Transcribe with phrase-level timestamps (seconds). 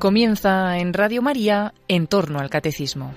[0.00, 3.12] Comienza en Radio María en torno al catecismo.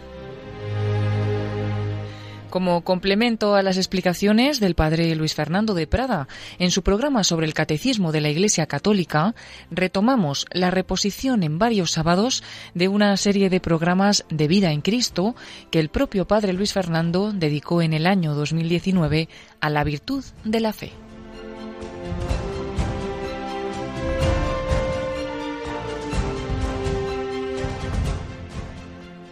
[2.49, 6.27] Como complemento a las explicaciones del padre Luis Fernando de Prada
[6.59, 9.33] en su programa sobre el catecismo de la Iglesia Católica,
[9.71, 12.43] retomamos la reposición en varios sábados
[12.73, 15.37] de una serie de programas de vida en Cristo
[15.71, 19.29] que el propio padre Luis Fernando dedicó en el año 2019
[19.61, 20.91] a la virtud de la fe.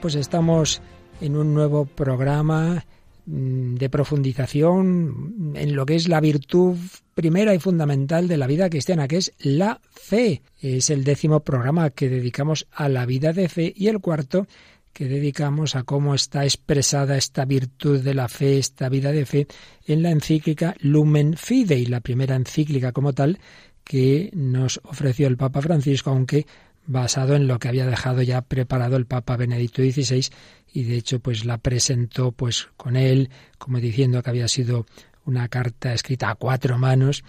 [0.01, 0.81] Pues estamos
[1.21, 2.83] en un nuevo programa
[3.27, 6.77] mm, de profundización en lo que es la virtud
[7.13, 10.41] primera y fundamental de la vida cristiana, que es la fe.
[10.59, 14.47] Es el décimo programa que dedicamos a la vida de fe y el cuarto
[14.91, 19.47] que dedicamos a cómo está expresada esta virtud de la fe, esta vida de fe,
[19.85, 23.39] en la encíclica Lumen Fidei, la primera encíclica como tal
[23.83, 26.45] que nos ofreció el Papa Francisco, aunque
[26.85, 30.27] basado en lo que había dejado ya preparado el Papa Benedicto XVI
[30.73, 34.85] y de hecho pues la presentó pues con él como diciendo que había sido
[35.25, 37.23] una carta escrita a cuatro manos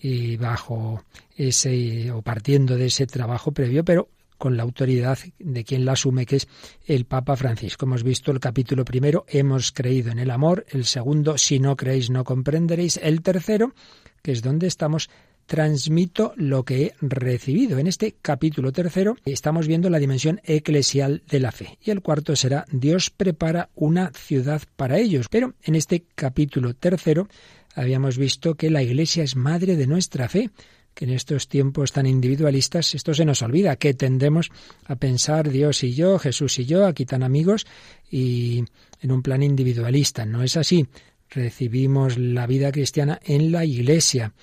[0.00, 1.04] y bajo
[1.36, 4.08] ese o partiendo de ese trabajo previo pero
[4.42, 6.48] con la autoridad de quien la asume, que es
[6.86, 7.86] el Papa Francisco.
[7.86, 12.10] Hemos visto el capítulo primero, hemos creído en el amor, el segundo, si no creéis
[12.10, 13.72] no comprenderéis, el tercero,
[14.20, 15.10] que es donde estamos
[15.46, 17.78] transmito lo que he recibido.
[17.78, 21.78] En este capítulo tercero estamos viendo la dimensión eclesial de la fe.
[21.82, 25.28] Y el cuarto será Dios prepara una ciudad para ellos.
[25.28, 27.28] Pero en este capítulo tercero
[27.74, 30.50] habíamos visto que la Iglesia es madre de nuestra fe
[30.94, 34.50] que en estos tiempos tan individualistas esto se nos olvida, que tendemos
[34.84, 37.66] a pensar Dios y yo, Jesús y yo, aquí tan amigos,
[38.10, 38.64] y
[39.00, 40.26] en un plan individualista.
[40.26, 40.86] No es así.
[41.30, 44.34] Recibimos la vida cristiana en la Iglesia.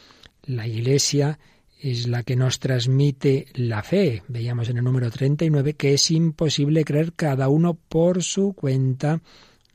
[0.50, 1.38] La Iglesia
[1.80, 4.24] es la que nos transmite la fe.
[4.28, 9.22] Veíamos en el número 39 que es imposible creer cada uno por su cuenta.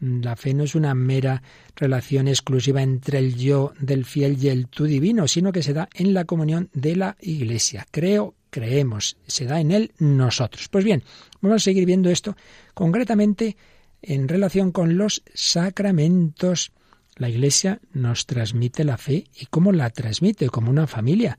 [0.01, 1.45] La fe no es una mera
[1.77, 5.89] relación exclusiva entre el yo del fiel y el tú divino, sino que se da
[5.95, 7.87] en la comunión de la Iglesia.
[7.93, 10.69] Creo, creemos, se da en él nosotros.
[10.69, 11.05] Pues bien,
[11.41, 12.37] vamos a seguir viendo esto
[12.75, 13.57] concretamente
[14.03, 16.73] en relación con los sacramentos
[17.17, 21.39] la Iglesia nos transmite la fe y cómo la transmite, como una familia.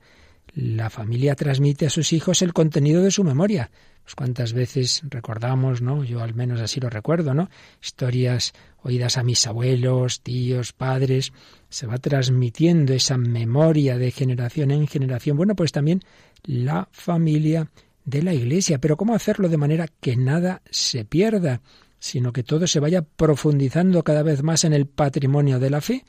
[0.53, 3.71] La familia transmite a sus hijos el contenido de su memoria.
[4.03, 6.03] Pues cuántas veces recordamos, ¿no?
[6.03, 7.49] Yo al menos así lo recuerdo, ¿no?
[7.81, 8.53] Historias
[8.83, 11.33] oídas a mis abuelos, tíos, padres.
[11.69, 15.35] Se va transmitiendo esa memoria de generación en generación.
[15.35, 16.01] Bueno, pues también
[16.43, 17.71] la familia
[18.05, 18.77] de la Iglesia.
[18.77, 21.61] Pero ¿cómo hacerlo de manera que nada se pierda?
[21.99, 26.05] Sino que todo se vaya profundizando cada vez más en el patrimonio de la fe.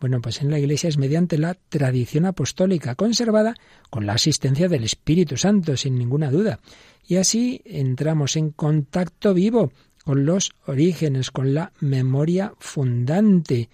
[0.00, 3.54] Bueno, pues en la Iglesia es mediante la tradición apostólica conservada
[3.90, 6.60] con la asistencia del Espíritu Santo, sin ninguna duda.
[7.06, 9.72] Y así entramos en contacto vivo
[10.04, 13.68] con los orígenes, con la memoria fundante.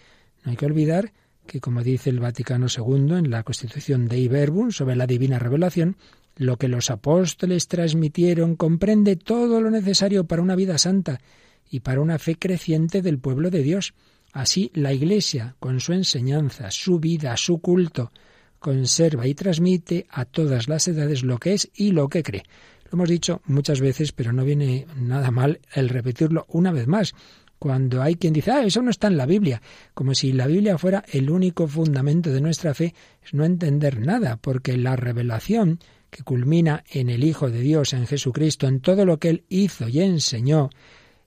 [0.44, 1.12] No hay que olvidar
[1.46, 5.96] que, como dice el Vaticano II en la Constitución de Iberbum sobre la divina revelación,
[6.36, 11.20] lo que los apóstoles transmitieron comprende todo lo necesario para una vida santa
[11.74, 13.94] y para una fe creciente del pueblo de Dios.
[14.32, 18.12] Así la Iglesia, con su enseñanza, su vida, su culto,
[18.60, 22.44] conserva y transmite a todas las edades lo que es y lo que cree.
[22.84, 27.12] Lo hemos dicho muchas veces, pero no viene nada mal el repetirlo una vez más.
[27.58, 29.60] Cuando hay quien dice, ah, eso no está en la Biblia,
[29.94, 34.36] como si la Biblia fuera el único fundamento de nuestra fe, es no entender nada,
[34.36, 39.18] porque la revelación que culmina en el Hijo de Dios, en Jesucristo, en todo lo
[39.18, 40.70] que Él hizo y enseñó,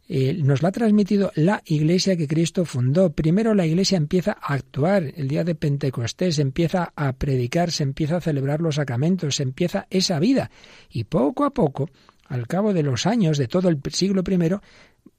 [0.10, 3.12] eh, nos la ha transmitido la iglesia que Cristo fundó.
[3.12, 8.18] Primero la iglesia empieza a actuar el día de Pentecostés, empieza a predicar, se empieza
[8.18, 10.50] a celebrar los sacramentos, se empieza esa vida.
[10.90, 11.90] Y poco a poco,
[12.26, 14.56] al cabo de los años de todo el siglo I,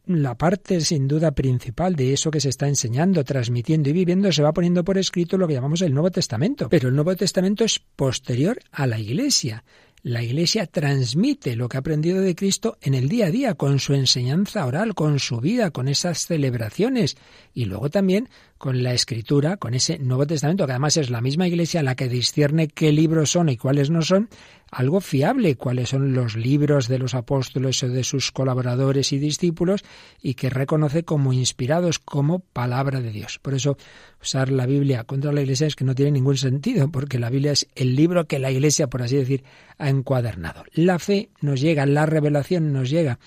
[0.07, 4.43] la parte sin duda principal de eso que se está enseñando, transmitiendo y viviendo se
[4.43, 6.71] va poniendo por escrito lo que llamamos el Nuevo Testamento.
[6.71, 9.65] Pero el Nuevo Testamento es posterior a la Iglesia
[10.03, 13.81] la Iglesia transmite lo que ha aprendido de Cristo en el día a día, con
[13.81, 17.17] su enseñanza oral, con su vida, con esas celebraciones.
[17.55, 21.47] Y luego también con la escritura, con ese Nuevo Testamento, que además es la misma
[21.47, 24.29] Iglesia la que discierne qué libros son y cuáles no son,
[24.71, 29.85] algo fiable, cuáles son los libros de los apóstoles o de sus colaboradores y discípulos
[30.21, 33.39] y que reconoce como inspirados, como palabra de Dios.
[33.39, 33.79] Por eso
[34.21, 37.53] usar la Biblia contra la Iglesia es que no tiene ningún sentido, porque la Biblia
[37.53, 39.45] es el libro que la Iglesia, por así decir,
[39.79, 40.65] ha encuadernado.
[40.73, 43.19] La fe nos llega, la revelación nos llega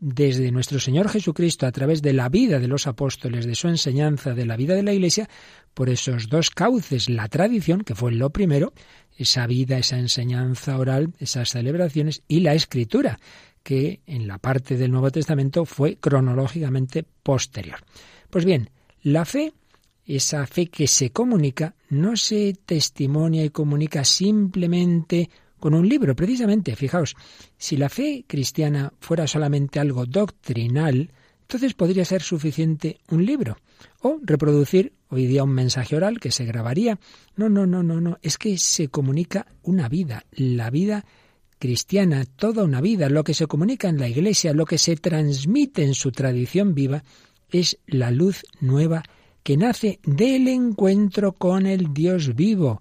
[0.00, 4.34] desde nuestro Señor Jesucristo a través de la vida de los apóstoles, de su enseñanza,
[4.34, 5.28] de la vida de la Iglesia,
[5.74, 8.72] por esos dos cauces, la tradición, que fue lo primero,
[9.16, 13.20] esa vida, esa enseñanza oral, esas celebraciones, y la escritura,
[13.62, 17.80] que en la parte del Nuevo Testamento fue cronológicamente posterior.
[18.30, 18.70] Pues bien,
[19.02, 19.52] la fe,
[20.06, 25.28] esa fe que se comunica, no se testimonia y comunica simplemente
[25.60, 26.74] con un libro, precisamente.
[26.74, 27.14] Fijaos,
[27.56, 31.12] si la fe cristiana fuera solamente algo doctrinal,
[31.42, 33.56] entonces podría ser suficiente un libro
[34.02, 36.98] o reproducir hoy día un mensaje oral que se grabaría.
[37.36, 41.04] No, no, no, no, no, es que se comunica una vida, la vida
[41.58, 45.84] cristiana, toda una vida, lo que se comunica en la Iglesia, lo que se transmite
[45.84, 47.04] en su tradición viva,
[47.50, 49.02] es la luz nueva
[49.42, 52.80] que nace del encuentro con el Dios vivo,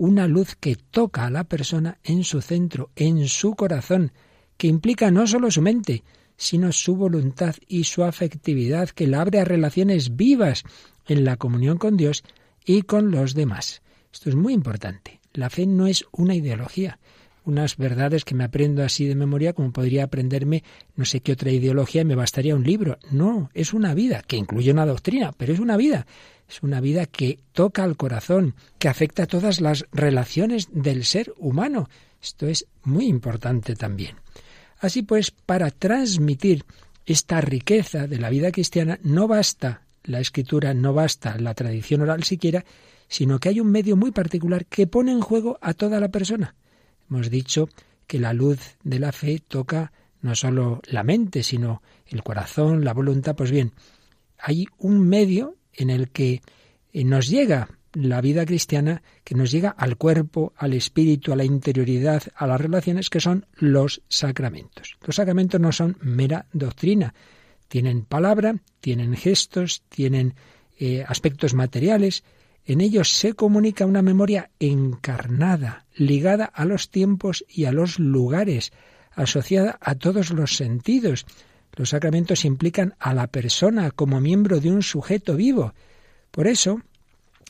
[0.00, 4.12] una luz que toca a la persona en su centro, en su corazón,
[4.56, 6.04] que implica no solo su mente,
[6.38, 10.64] sino su voluntad y su afectividad, que la abre a relaciones vivas
[11.06, 12.24] en la comunión con Dios
[12.64, 13.82] y con los demás.
[14.10, 15.20] Esto es muy importante.
[15.34, 16.98] La fe no es una ideología,
[17.50, 20.64] unas verdades que me aprendo así de memoria como podría aprenderme
[20.96, 22.98] no sé qué otra ideología y me bastaría un libro.
[23.10, 26.06] No, es una vida, que incluye una doctrina, pero es una vida.
[26.48, 31.32] Es una vida que toca al corazón, que afecta a todas las relaciones del ser
[31.36, 31.88] humano.
[32.22, 34.16] Esto es muy importante también.
[34.80, 36.64] Así pues, para transmitir
[37.06, 42.24] esta riqueza de la vida cristiana no basta la escritura, no basta la tradición oral
[42.24, 42.64] siquiera,
[43.08, 46.54] sino que hay un medio muy particular que pone en juego a toda la persona.
[47.10, 47.68] Hemos dicho
[48.06, 49.92] que la luz de la fe toca
[50.22, 53.34] no solo la mente, sino el corazón, la voluntad.
[53.34, 53.72] Pues bien,
[54.38, 56.42] hay un medio en el que
[56.92, 61.44] eh, nos llega la vida cristiana, que nos llega al cuerpo, al espíritu, a la
[61.44, 64.96] interioridad, a las relaciones, que son los sacramentos.
[65.04, 67.14] Los sacramentos no son mera doctrina,
[67.68, 70.34] tienen palabra, tienen gestos, tienen
[70.78, 72.22] eh, aspectos materiales,
[72.72, 78.72] en ellos se comunica una memoria encarnada, ligada a los tiempos y a los lugares,
[79.10, 81.26] asociada a todos los sentidos.
[81.74, 85.74] Los sacramentos implican a la persona como miembro de un sujeto vivo,
[86.30, 86.80] por eso,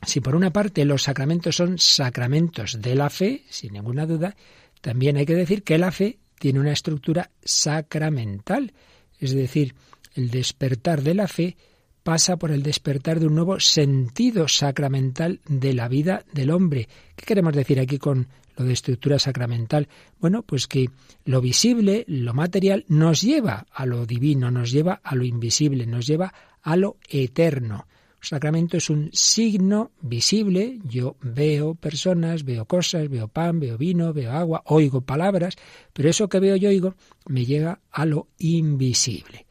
[0.07, 4.37] si por una parte los sacramentos son sacramentos de la fe, sin ninguna duda,
[4.81, 8.73] también hay que decir que la fe tiene una estructura sacramental,
[9.19, 9.75] es decir,
[10.15, 11.59] el despertar de la fe
[12.03, 16.89] pasa por el despertar de un nuevo sentido sacramental de la vida del hombre.
[17.17, 19.89] ¿Qué queremos decir aquí con lo de estructura sacramental?
[20.19, 20.91] Bueno, pues que
[21.25, 26.07] lo visible, lo material, nos lleva a lo divino, nos lleva a lo invisible, nos
[26.07, 26.33] lleva
[26.63, 27.87] a lo eterno
[28.21, 30.79] sacramento es un signo visible.
[30.85, 35.57] Yo veo personas, veo cosas, veo pan, veo vino, veo agua, oigo palabras,
[35.93, 36.95] pero eso que veo y oigo
[37.27, 39.47] me llega a lo invisible.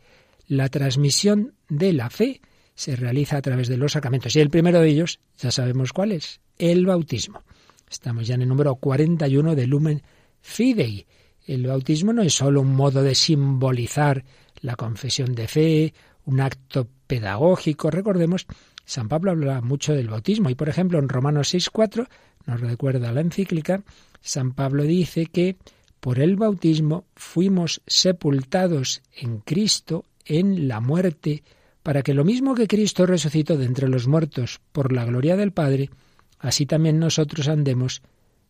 [0.50, 2.42] La transmisión de la fe
[2.74, 6.12] se realiza a través de los sacramentos y el primero de ellos, ya sabemos cuál
[6.12, 7.44] es, el bautismo.
[7.88, 10.02] Estamos ya en el número 41 de Lumen
[10.42, 11.06] Fidei.
[11.46, 14.26] El bautismo no es solo un modo de simbolizar
[14.62, 15.94] la confesión de fe,
[16.26, 17.92] un acto pedagógico.
[17.92, 18.48] Recordemos,
[18.86, 22.08] San Pablo habla mucho del bautismo y, por ejemplo, en Romanos 6.4,
[22.48, 23.84] nos recuerda la encíclica,
[24.20, 25.58] San Pablo dice que
[26.00, 31.44] por el bautismo fuimos sepultados en Cristo en la muerte,
[31.84, 35.52] para que lo mismo que Cristo resucitó de entre los muertos por la gloria del
[35.52, 35.90] Padre,
[36.38, 38.02] así también nosotros andemos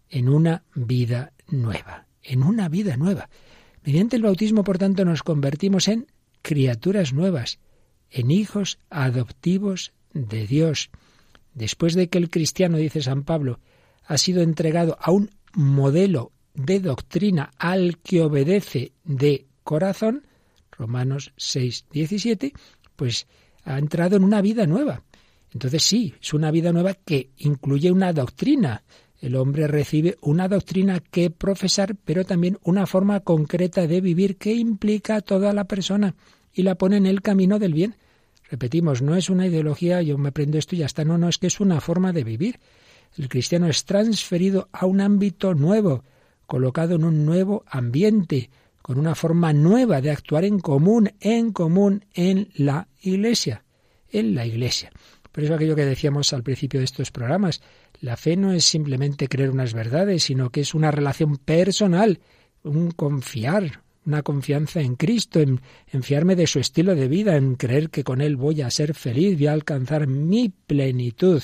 [0.09, 3.29] en una vida nueva, en una vida nueva.
[3.83, 6.07] Mediante el bautismo, por tanto, nos convertimos en
[6.41, 7.59] criaturas nuevas,
[8.11, 10.89] en hijos adoptivos de Dios.
[11.53, 13.59] Después de que el cristiano, dice San Pablo,
[14.05, 20.25] ha sido entregado a un modelo de doctrina al que obedece de corazón,
[20.79, 22.53] Romanos 6, 17,
[22.95, 23.27] pues
[23.65, 25.03] ha entrado en una vida nueva.
[25.53, 28.83] Entonces sí, es una vida nueva que incluye una doctrina.
[29.19, 34.53] El hombre recibe una doctrina que profesar, pero también una forma concreta de vivir que
[34.53, 36.15] implica a toda la persona
[36.53, 37.95] y la pone en el camino del bien.
[38.49, 41.37] Repetimos, no es una ideología, yo me aprendo esto y ya está, no, no, es
[41.37, 42.59] que es una forma de vivir.
[43.17, 46.05] El cristiano es transferido a un ámbito nuevo,
[46.45, 48.49] colocado en un nuevo ambiente,
[48.89, 53.63] con una forma nueva de actuar en común, en común en la Iglesia,
[54.11, 54.91] en la Iglesia.
[55.31, 57.61] Por eso aquello que decíamos al principio de estos programas,
[58.01, 62.19] la fe no es simplemente creer unas verdades, sino que es una relación personal,
[62.63, 65.61] un confiar, una confianza en Cristo, en,
[66.01, 69.37] fiarme de su estilo de vida, en creer que con Él voy a ser feliz,
[69.37, 71.43] voy a alcanzar mi plenitud.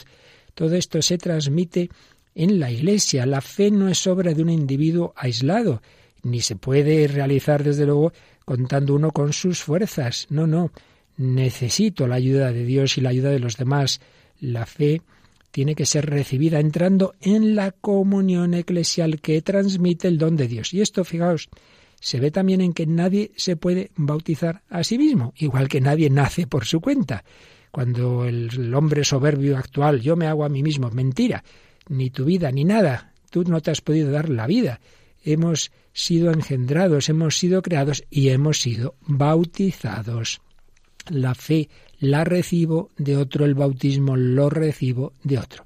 [0.55, 1.91] Todo esto se transmite
[2.33, 3.27] en la Iglesia.
[3.27, 5.83] La fe no es obra de un individuo aislado,
[6.25, 8.11] ni se puede realizar, desde luego,
[8.45, 10.25] contando uno con sus fuerzas.
[10.31, 10.71] No, no.
[11.17, 14.01] Necesito la ayuda de Dios y la ayuda de los demás.
[14.39, 15.03] La fe
[15.51, 20.73] tiene que ser recibida entrando en la comunión eclesial que transmite el don de Dios.
[20.73, 21.47] Y esto, fijaos,
[21.99, 26.09] se ve también en que nadie se puede bautizar a sí mismo, igual que nadie
[26.09, 27.23] nace por su cuenta.
[27.69, 31.43] Cuando el hombre soberbio actual, yo me hago a mí mismo, mentira,
[31.87, 34.79] ni tu vida, ni nada, tú no te has podido dar la vida.
[35.23, 40.41] Hemos sido engendrados, hemos sido creados y hemos sido bautizados.
[41.09, 45.65] La fe la recibo de otro, el bautismo lo recibo de otro.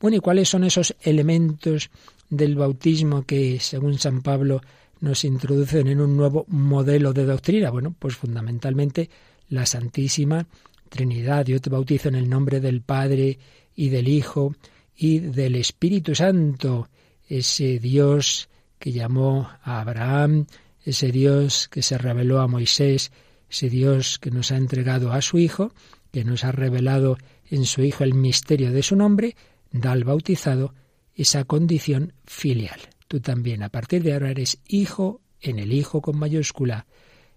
[0.00, 1.90] Bueno, ¿y cuáles son esos elementos
[2.30, 4.62] del bautismo que, según San Pablo,
[5.00, 7.70] nos introducen en un nuevo modelo de doctrina?
[7.70, 9.10] Bueno, pues fundamentalmente
[9.50, 10.46] la Santísima
[10.88, 11.44] Trinidad.
[11.44, 13.38] Yo te bautizo en el nombre del Padre
[13.74, 14.54] y del Hijo
[14.96, 16.88] y del Espíritu Santo,
[17.28, 20.46] ese Dios que llamó a Abraham,
[20.84, 23.12] ese Dios que se reveló a Moisés,
[23.50, 25.72] ese Dios que nos ha entregado a su Hijo,
[26.12, 27.16] que nos ha revelado
[27.50, 29.36] en su Hijo el misterio de su nombre,
[29.72, 30.74] da al bautizado
[31.14, 32.80] esa condición filial.
[33.08, 36.86] Tú también, a partir de ahora, eres hijo en el Hijo con mayúscula.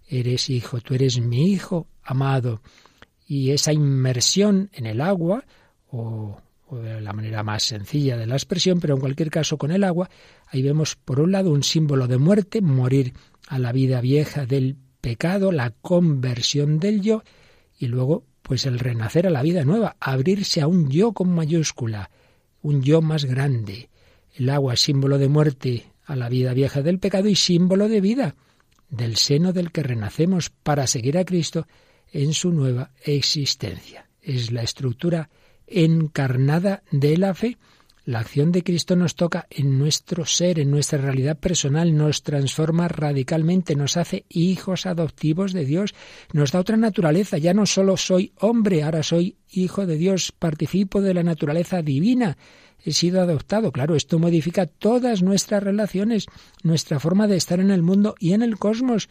[0.08, 2.62] Eres hijo, tú eres mi hijo amado.
[3.28, 5.46] Y esa inmersión en el agua,
[5.92, 10.10] o, la manera más sencilla de la expresión, pero en cualquier caso con el agua,
[10.48, 13.14] ahí vemos por un lado un símbolo de muerte, morir
[13.48, 17.24] a la vida vieja del pecado, la conversión del yo,
[17.78, 22.10] y luego pues el renacer a la vida nueva, abrirse a un yo con mayúscula,
[22.62, 23.90] un yo más grande.
[24.36, 28.02] El agua es símbolo de muerte a la vida vieja del pecado y símbolo de
[28.02, 28.36] vida,
[28.90, 31.68] del seno del que renacemos para seguir a Cristo
[32.12, 34.10] en su nueva existencia.
[34.22, 35.30] Es la estructura
[35.72, 37.58] encarnada de la fe
[38.10, 42.88] la acción de Cristo nos toca en nuestro ser, en nuestra realidad personal, nos transforma
[42.88, 45.94] radicalmente, nos hace hijos adoptivos de Dios,
[46.34, 47.38] nos da otra naturaleza.
[47.38, 52.36] Ya no solo soy hombre, ahora soy hijo de Dios, participo de la naturaleza divina.
[52.84, 53.72] He sido adoptado.
[53.72, 56.26] Claro, esto modifica todas nuestras relaciones,
[56.64, 59.08] nuestra forma de estar en el mundo y en el cosmos.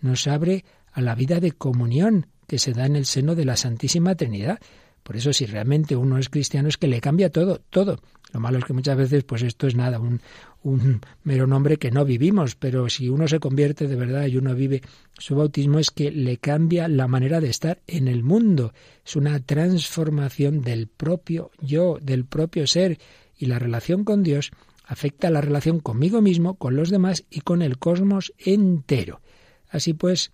[0.00, 3.54] Nos abre a la vida de comunión que se da en el seno de la
[3.54, 4.58] Santísima Trinidad.
[5.02, 8.00] Por eso, si realmente uno es cristiano, es que le cambia todo, todo.
[8.32, 10.20] Lo malo es que muchas veces, pues esto es nada, un,
[10.62, 14.54] un mero nombre que no vivimos, pero si uno se convierte de verdad y uno
[14.54, 14.82] vive
[15.18, 18.72] su bautismo, es que le cambia la manera de estar en el mundo.
[19.04, 22.98] Es una transformación del propio yo, del propio ser,
[23.36, 24.50] y la relación con Dios
[24.84, 29.20] afecta la relación conmigo mismo, con los demás y con el cosmos entero.
[29.68, 30.30] Así pues,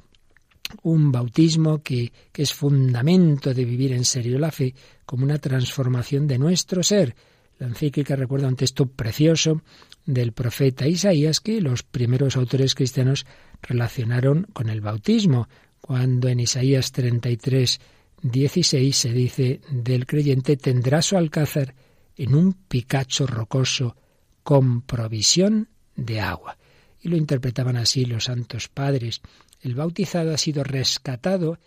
[0.82, 6.26] un bautismo que, que es fundamento de vivir en serio la fe como una transformación
[6.26, 7.14] de nuestro ser,
[7.58, 9.62] la encíclica recuerda un texto precioso
[10.04, 13.26] del profeta Isaías que los primeros autores cristianos
[13.62, 15.48] relacionaron con el bautismo,
[15.80, 17.80] cuando en Isaías 33,
[18.22, 21.74] 16 se dice del creyente tendrá su alcázar
[22.16, 23.96] en un picacho rocoso
[24.42, 26.58] con provisión de agua.
[27.00, 29.20] Y lo interpretaban así los santos padres.
[29.60, 31.58] El bautizado ha sido rescatado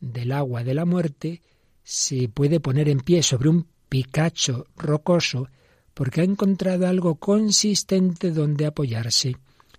[0.00, 1.42] del agua de la muerte,
[1.82, 5.48] se puede poner en pie sobre un Picacho rocoso
[5.94, 9.36] porque ha encontrado algo consistente donde apoyarse.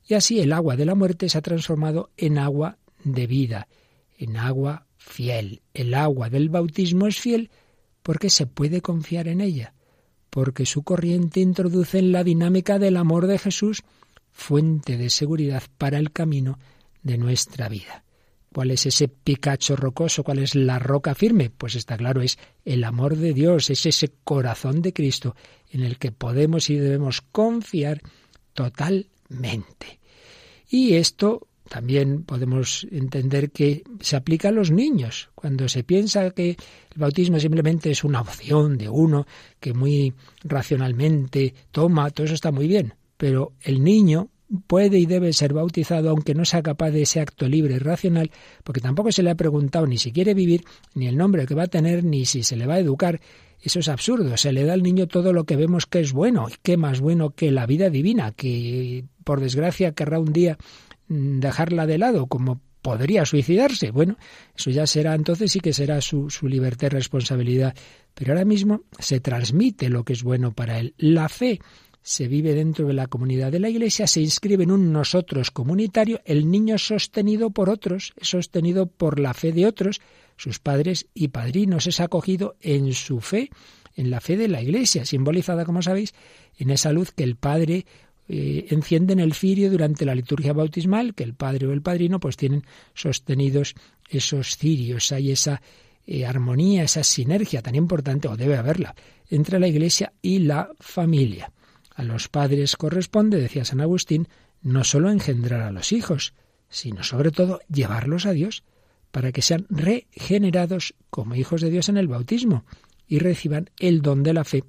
[0.08, 3.68] Y así el agua de la muerte se ha transformado en agua de vida,
[4.18, 5.62] en agua fiel.
[5.74, 7.52] El agua del bautismo es fiel
[8.02, 9.76] porque se puede confiar en ella,
[10.30, 13.84] porque su corriente introduce en la dinámica del amor de Jesús
[14.32, 16.58] fuente de seguridad para el camino
[17.04, 18.04] de nuestra vida.
[18.54, 20.24] ¿Cuál es ese picacho rocoso?
[20.24, 21.52] ¿Cuál es la roca firme?
[21.52, 25.36] Pues está claro, es el amor de Dios, es ese corazón de Cristo
[25.72, 28.02] en el que podemos y debemos confiar
[28.54, 30.00] totalmente.
[30.68, 35.30] Y esto también podemos entender que se aplica a los niños.
[35.36, 36.58] Cuando se piensa que el
[36.98, 39.28] bautismo simplemente es una opción de uno
[39.60, 40.14] que muy
[40.44, 42.96] racionalmente toma, todo eso está muy bien.
[43.18, 44.30] Pero el niño
[44.68, 48.32] puede y debe ser bautizado aunque no sea capaz de ese acto libre y racional,
[48.64, 50.64] porque tampoco se le ha preguntado ni si quiere vivir,
[50.96, 53.20] ni el nombre que va a tener, ni si se le va a educar.
[53.62, 54.38] Eso es absurdo.
[54.38, 56.48] Se le da al niño todo lo que vemos que es bueno.
[56.50, 60.58] ¿Y qué más bueno que la vida divina, que por desgracia querrá un día
[61.10, 63.92] mm, dejarla de lado, como podría suicidarse.
[63.92, 64.18] Bueno,
[64.56, 67.76] eso ya será entonces sí que será su, su libertad y responsabilidad.
[68.14, 70.94] Pero ahora mismo se transmite lo que es bueno para él.
[70.98, 71.60] La fe
[72.02, 76.22] se vive dentro de la comunidad de la Iglesia, se inscribe en un nosotros comunitario,
[76.26, 80.02] el niño es sostenido por otros, es sostenido por la fe de otros,
[80.38, 83.50] sus padres y padrinos, es acogido en su fe,
[83.96, 86.14] en la fe de la Iglesia, simbolizada, como sabéis,
[86.58, 87.86] en esa luz que el Padre
[88.30, 92.20] eh, enciende en el cirio durante la liturgia bautismal, que el Padre o el Padrino
[92.20, 92.64] pues tienen
[92.94, 93.76] sostenidos
[94.10, 95.62] esos cirios, hay esa
[96.08, 98.96] eh, armonía, esa sinergia tan importante, o debe haberla,
[99.30, 101.52] entre la Iglesia y la familia.
[102.00, 104.30] A los padres corresponde, decía San Agustín,
[104.62, 106.34] no sólo engendrar a los hijos,
[106.70, 108.64] sino sobre todo llevarlos a Dios
[109.12, 112.64] para que sean regenerados como hijos de Dios en el bautismo
[113.06, 114.64] y reciban el don de la fe.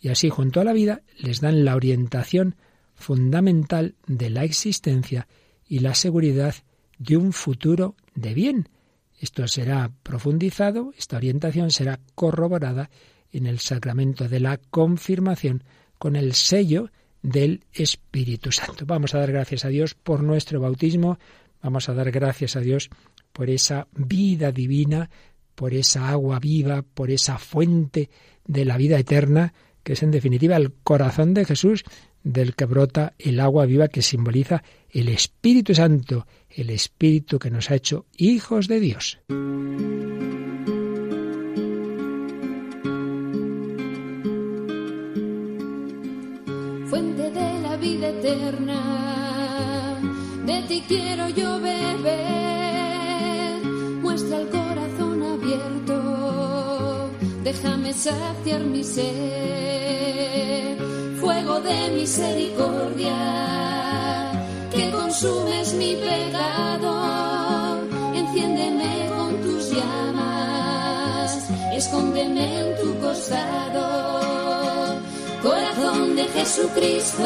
[0.00, 2.54] Y así junto a la vida les dan la orientación
[2.94, 5.26] fundamental de la existencia
[5.66, 6.54] y la seguridad
[7.00, 8.68] de un futuro de bien.
[9.18, 12.88] Esto será profundizado, esta orientación será corroborada
[13.32, 15.64] en el sacramento de la confirmación
[15.98, 16.90] con el sello
[17.22, 18.86] del Espíritu Santo.
[18.86, 21.18] Vamos a dar gracias a Dios por nuestro bautismo,
[21.62, 22.90] vamos a dar gracias a Dios
[23.32, 25.10] por esa vida divina,
[25.54, 28.10] por esa agua viva, por esa fuente
[28.46, 29.52] de la vida eterna,
[29.82, 31.84] que es en definitiva el corazón de Jesús,
[32.22, 37.70] del que brota el agua viva que simboliza el Espíritu Santo, el Espíritu que nos
[37.70, 39.18] ha hecho hijos de Dios.
[47.96, 48.80] Eterna,
[50.44, 52.04] de ti quiero yo beber,
[54.02, 57.10] muestra el corazón abierto,
[57.42, 60.78] déjame saciar mi sed,
[61.20, 63.16] fuego de misericordia,
[64.70, 67.80] que consumes mi pecado,
[68.14, 74.27] enciéndeme con tus llamas, escóndeme en tu costado,
[75.88, 77.24] corazón de Jesucristo,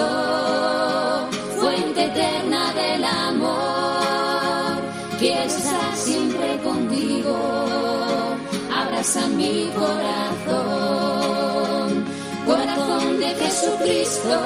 [1.59, 4.83] fuente eterna del amor,
[5.19, 7.37] quiero estar siempre contigo,
[8.75, 10.85] abraza mi corazón,
[12.47, 14.40] corazón de Jesucristo,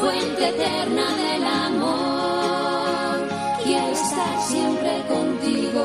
[0.00, 3.28] fuente eterna del amor,
[3.64, 5.84] quiero estar siempre contigo,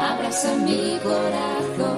[0.00, 1.97] abraza mi corazón.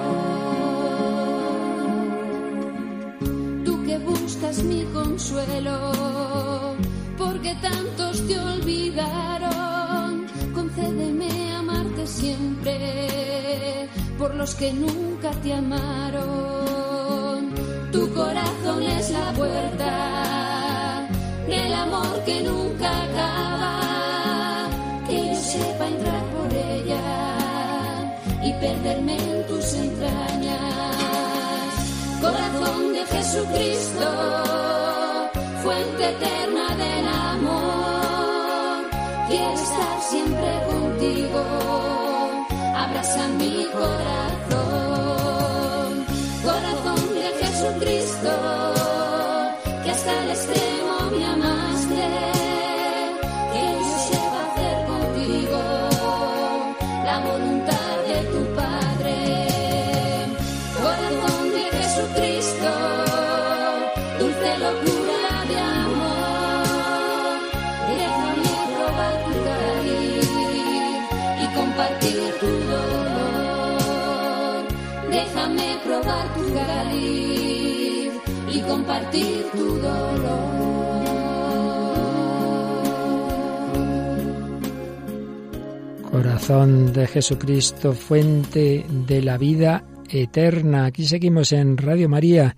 [4.51, 6.75] Buscas mi consuelo,
[7.17, 16.31] porque tantos te olvidaron, concédeme amarte siempre por los que nunca te amaron.
[17.91, 21.07] Tu corazón es la puerta
[21.47, 24.69] del amor que nunca acaba,
[25.07, 27.01] que yo sepa entrar por ella
[28.43, 30.90] y perderme en tus entrañas.
[32.61, 34.07] Corazón de Jesucristo,
[35.63, 38.85] fuente eterna del amor,
[39.27, 41.43] quiero estar siempre contigo,
[42.75, 44.80] abraza mi corazón,
[86.11, 90.85] Corazón de Jesucristo, fuente de la vida eterna.
[90.85, 92.55] Aquí seguimos en Radio María,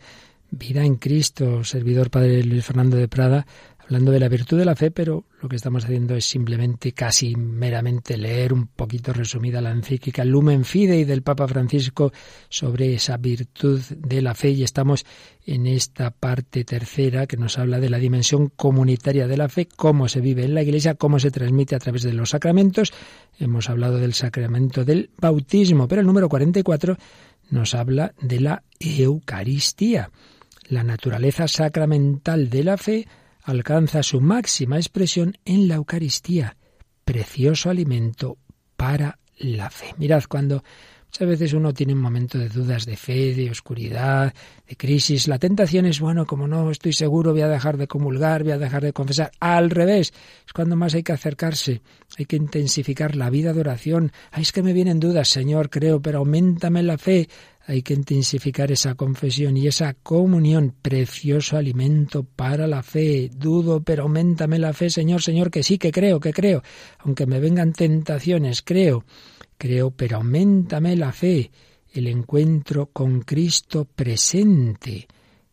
[0.55, 3.45] Vida en Cristo, servidor Padre Luis Fernando de Prada,
[3.93, 7.35] hablando de la virtud de la fe, pero lo que estamos haciendo es simplemente, casi
[7.35, 12.11] meramente, leer un poquito resumida la encíclica Lumen Fidei del Papa Francisco
[12.49, 15.05] sobre esa virtud de la fe y estamos
[15.45, 20.07] en esta parte tercera que nos habla de la dimensión comunitaria de la fe, cómo
[20.07, 22.91] se vive en la Iglesia, cómo se transmite a través de los sacramentos.
[23.37, 26.97] Hemos hablado del sacramento del bautismo, pero el número 44
[27.51, 30.09] nos habla de la Eucaristía.
[30.67, 33.07] La naturaleza sacramental de la fe
[33.43, 36.57] alcanza su máxima expresión en la Eucaristía,
[37.03, 38.37] precioso alimento
[38.75, 39.93] para la fe.
[39.97, 40.63] Mirad, cuando
[41.05, 44.33] muchas veces uno tiene un momento de dudas de fe, de oscuridad,
[44.67, 48.43] de crisis, la tentación es, bueno, como no estoy seguro, voy a dejar de comulgar,
[48.43, 49.31] voy a dejar de confesar.
[49.39, 50.13] Al revés,
[50.45, 51.81] es cuando más hay que acercarse,
[52.17, 54.11] hay que intensificar la vida de oración.
[54.31, 57.27] Ay, es que me vienen dudas, Señor, creo, pero aumentame la fe
[57.65, 63.29] hay que intensificar esa confesión y esa comunión, precioso alimento para la fe.
[63.33, 66.61] Dudo, pero aumentame la fe, Señor, Señor, que sí, que creo, que creo.
[66.99, 69.05] Aunque me vengan tentaciones, creo,
[69.57, 71.51] creo, pero aumentame la fe.
[71.93, 75.07] El encuentro con Cristo presente,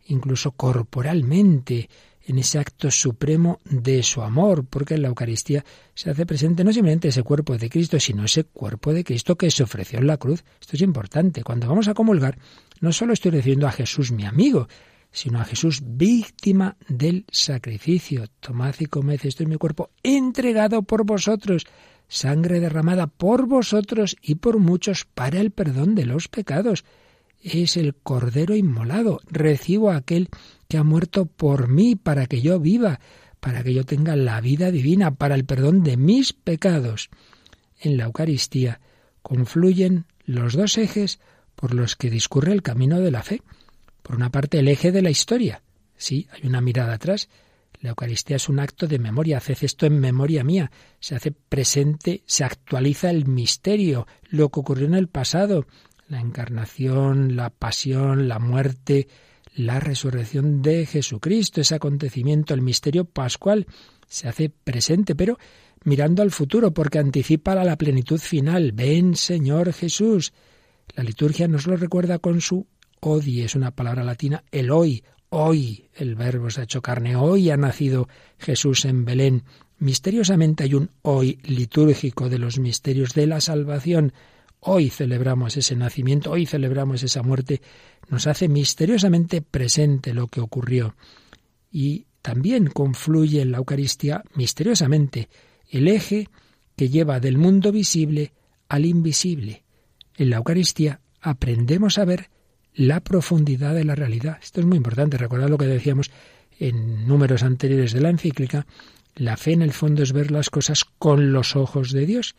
[0.07, 1.88] incluso corporalmente,
[2.26, 6.72] en ese acto supremo de su amor, porque en la Eucaristía se hace presente no
[6.72, 10.16] simplemente ese cuerpo de Cristo, sino ese cuerpo de Cristo que se ofreció en la
[10.16, 10.44] cruz.
[10.61, 11.42] Esto es importante.
[11.42, 12.38] Cuando vamos a comulgar,
[12.80, 14.68] no solo estoy recibiendo a Jesús, mi amigo,
[15.12, 18.26] sino a Jesús víctima del sacrificio.
[18.40, 21.66] Tomad y comed, esto es mi cuerpo, entregado por vosotros,
[22.09, 26.85] sangre derramada por vosotros y por muchos para el perdón de los pecados.
[27.42, 29.20] Es el Cordero inmolado.
[29.30, 30.28] Recibo a aquel
[30.70, 33.00] que ha muerto por mí para que yo viva,
[33.40, 37.11] para que yo tenga la vida divina, para el perdón de mis pecados.
[37.80, 38.80] En la Eucaristía
[39.20, 41.18] confluyen los dos ejes
[41.56, 43.42] por los que discurre el camino de la fe.
[44.04, 45.61] Por una parte, el eje de la historia.
[45.96, 47.28] Sí, hay una mirada atrás.
[47.80, 49.38] La Eucaristía es un acto de memoria.
[49.38, 50.70] Haced esto en memoria mía.
[51.00, 55.66] Se hace presente, se actualiza el misterio, lo que ocurrió en el pasado,
[56.06, 59.09] la encarnación, la pasión, la muerte,
[59.66, 63.66] la resurrección de Jesucristo, ese acontecimiento, el misterio pascual,
[64.07, 65.38] se hace presente, pero
[65.85, 68.73] mirando al futuro, porque anticipa la plenitud final.
[68.73, 70.33] Ven, Señor Jesús.
[70.94, 72.66] La liturgia nos lo recuerda con su
[73.01, 77.51] odi, es una palabra latina, el hoy, hoy, el verbo se ha hecho carne, hoy
[77.51, 79.44] ha nacido Jesús en Belén.
[79.79, 84.12] Misteriosamente hay un hoy litúrgico de los misterios de la salvación.
[84.61, 87.62] Hoy celebramos ese nacimiento, hoy celebramos esa muerte,
[88.09, 90.94] nos hace misteriosamente presente lo que ocurrió.
[91.73, 95.29] Y también confluye en la Eucaristía misteriosamente
[95.70, 96.29] el eje
[96.77, 98.33] que lleva del mundo visible
[98.68, 99.64] al invisible.
[100.16, 102.29] En la Eucaristía aprendemos a ver
[102.75, 104.38] la profundidad de la realidad.
[104.42, 105.16] Esto es muy importante.
[105.16, 106.11] Recordad lo que decíamos
[106.59, 108.66] en números anteriores de la encíclica.
[109.14, 112.35] La fe en el fondo es ver las cosas con los ojos de Dios.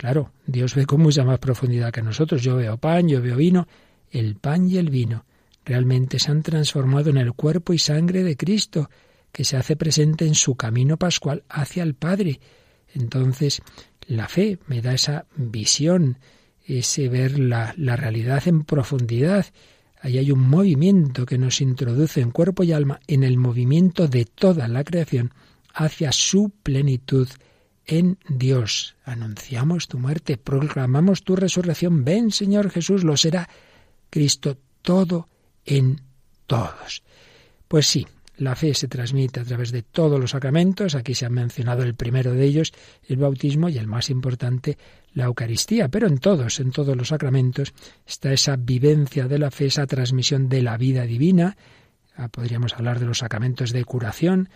[0.00, 2.42] Claro, Dios ve con mucha más profundidad que nosotros.
[2.42, 3.68] Yo veo pan, yo veo vino.
[4.10, 5.26] El pan y el vino
[5.62, 8.88] realmente se han transformado en el cuerpo y sangre de Cristo,
[9.30, 12.40] que se hace presente en su camino pascual hacia el Padre.
[12.94, 13.60] Entonces,
[14.06, 16.16] la fe me da esa visión,
[16.64, 19.44] ese ver la, la realidad en profundidad.
[20.00, 24.24] Ahí hay un movimiento que nos introduce en cuerpo y alma en el movimiento de
[24.24, 25.34] toda la creación
[25.74, 27.28] hacia su plenitud
[27.86, 28.96] en Dios.
[29.04, 32.04] Anunciamos tu muerte, proclamamos tu resurrección.
[32.04, 33.48] Ven, Señor Jesús, lo será
[34.10, 35.28] Cristo todo
[35.64, 36.00] en
[36.46, 37.02] todos.
[37.68, 38.06] Pues sí,
[38.40, 40.94] la fe se transmite a través de todos los sacramentos.
[40.94, 42.72] Aquí se ha mencionado el primero de ellos,
[43.06, 44.78] el bautismo, y el más importante,
[45.12, 45.88] la Eucaristía.
[45.88, 47.74] Pero en todos, en todos los sacramentos,
[48.06, 51.56] está esa vivencia de la fe, esa transmisión de la vida divina.
[52.16, 54.48] Ah, podríamos hablar de los sacramentos de curación.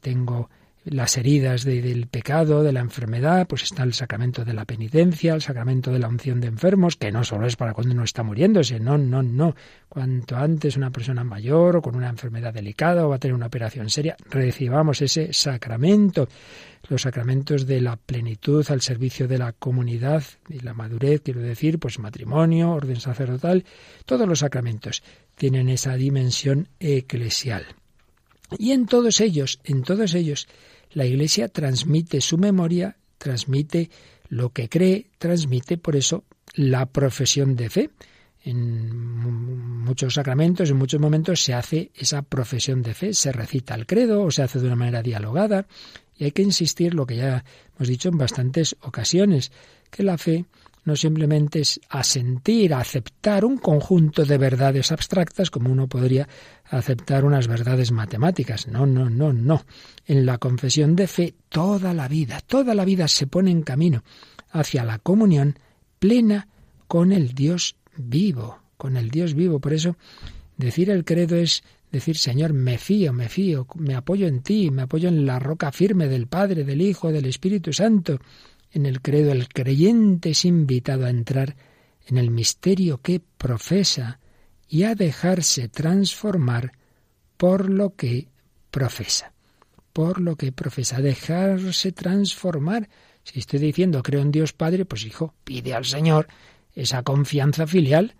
[0.00, 0.50] Tengo
[0.84, 5.42] las heridas del pecado, de la enfermedad, pues está el sacramento de la penitencia, el
[5.42, 8.80] sacramento de la unción de enfermos, que no solo es para cuando uno está muriéndose,
[8.80, 9.54] no, no, no.
[9.88, 13.46] Cuanto antes una persona mayor o con una enfermedad delicada o va a tener una
[13.46, 16.28] operación seria, recibamos ese sacramento.
[16.88, 21.78] Los sacramentos de la plenitud al servicio de la comunidad y la madurez, quiero decir,
[21.78, 23.64] pues matrimonio, orden sacerdotal,
[24.06, 25.02] todos los sacramentos
[25.34, 27.66] tienen esa dimensión eclesial.
[28.58, 30.48] Y en todos ellos, en todos ellos,
[30.90, 33.90] la Iglesia transmite su memoria, transmite
[34.28, 37.90] lo que cree, transmite por eso la profesión de fe.
[38.42, 38.90] En
[39.84, 44.22] muchos sacramentos, en muchos momentos se hace esa profesión de fe, se recita el credo
[44.22, 45.66] o se hace de una manera dialogada.
[46.16, 47.44] Y hay que insistir, lo que ya
[47.76, 49.52] hemos dicho en bastantes ocasiones,
[49.90, 50.46] que la fe
[50.90, 56.28] no simplemente es asentir, aceptar un conjunto de verdades abstractas como uno podría
[56.64, 58.66] aceptar unas verdades matemáticas.
[58.66, 59.64] No, no, no, no.
[60.04, 64.02] En la confesión de fe toda la vida, toda la vida se pone en camino
[64.50, 65.60] hacia la comunión
[66.00, 66.48] plena
[66.88, 69.60] con el Dios vivo, con el Dios vivo.
[69.60, 69.96] Por eso
[70.56, 74.82] decir el credo es decir, Señor, me fío, me fío, me apoyo en ti, me
[74.82, 78.18] apoyo en la roca firme del Padre, del Hijo, del Espíritu Santo
[78.72, 81.56] en el credo el creyente es invitado a entrar
[82.06, 84.20] en el misterio que profesa
[84.68, 86.72] y a dejarse transformar
[87.36, 88.28] por lo que
[88.70, 89.32] profesa.
[89.92, 92.88] Por lo que profesa, dejarse transformar.
[93.24, 96.28] Si estoy diciendo creo en Dios Padre, pues hijo, pide al Señor
[96.74, 98.14] esa confianza filial.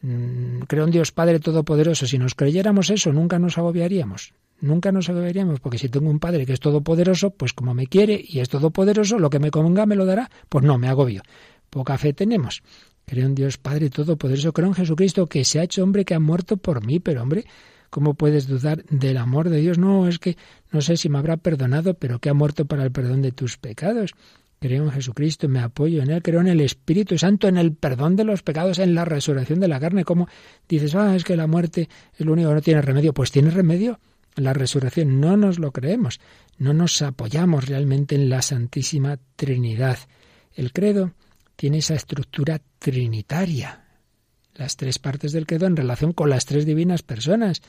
[0.00, 2.06] Mm, creo en Dios Padre Todopoderoso.
[2.06, 4.32] Si nos creyéramos eso, nunca nos agobiaríamos.
[4.60, 8.20] Nunca nos agobiaríamos, porque si tengo un padre que es todopoderoso, pues como me quiere
[8.26, 11.22] y es todopoderoso, lo que me convenga me lo dará, pues no, me agobio.
[11.70, 12.62] Poca fe tenemos.
[13.06, 16.20] Creo en Dios Padre Todopoderoso, creo en Jesucristo que se ha hecho hombre que ha
[16.20, 17.44] muerto por mí, pero hombre,
[17.88, 19.78] ¿cómo puedes dudar del amor de Dios?
[19.78, 20.36] No, es que
[20.72, 23.56] no sé si me habrá perdonado, pero que ha muerto para el perdón de tus
[23.56, 24.12] pecados.
[24.60, 28.16] Creo en Jesucristo, me apoyo en Él, creo en el Espíritu Santo, en el perdón
[28.16, 30.04] de los pecados, en la resurrección de la carne.
[30.04, 30.28] ¿Cómo
[30.68, 33.14] dices, ah, es que la muerte es lo único que no tiene remedio?
[33.14, 34.00] Pues tiene remedio
[34.40, 35.20] la resurrección.
[35.20, 36.20] No nos lo creemos,
[36.58, 39.98] no nos apoyamos realmente en la Santísima Trinidad.
[40.54, 41.12] El credo
[41.56, 43.84] tiene esa estructura trinitaria,
[44.54, 47.62] las tres partes del credo en relación con las tres divinas personas.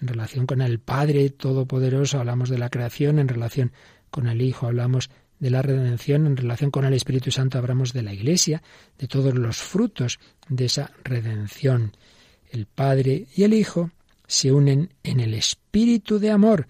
[0.00, 3.72] en relación con el Padre Todopoderoso hablamos de la creación, en relación
[4.10, 8.02] con el Hijo hablamos de la redención, en relación con el Espíritu Santo hablamos de
[8.02, 8.62] la Iglesia,
[8.98, 11.92] de todos los frutos de esa redención.
[12.50, 13.90] El Padre y el Hijo
[14.32, 16.66] se unen en el espíritu de amor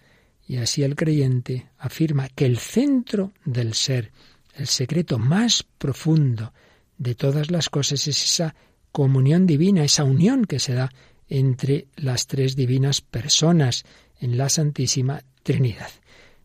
[0.48, 4.11] y así el creyente afirma que el centro del ser,
[4.57, 6.53] el secreto más profundo
[6.98, 8.57] de todas las cosas es esa
[8.90, 10.90] comunión divina, esa unión que se da
[11.29, 13.85] entre las tres divinas personas
[14.18, 15.90] en la Santísima Trinidad.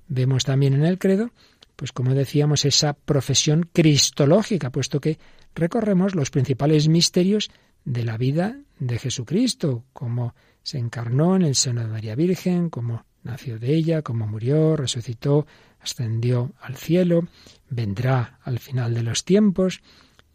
[0.08, 1.32] Vemos también en el credo,
[1.76, 5.18] pues como decíamos, esa profesión cristológica, puesto que
[5.56, 7.50] recorremos los principales misterios
[7.86, 10.36] de la vida de Jesucristo, como
[10.68, 15.48] se encarnó en el seno de María Virgen, como nació de ella, como murió, resucitó,
[15.80, 17.26] ascendió al cielo,
[17.70, 19.80] vendrá al final de los tiempos,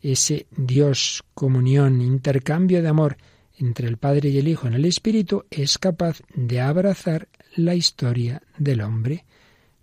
[0.01, 3.19] ese Dios, comunión, intercambio de amor
[3.59, 8.41] entre el Padre y el Hijo en el Espíritu es capaz de abrazar la historia
[8.57, 9.27] del hombre,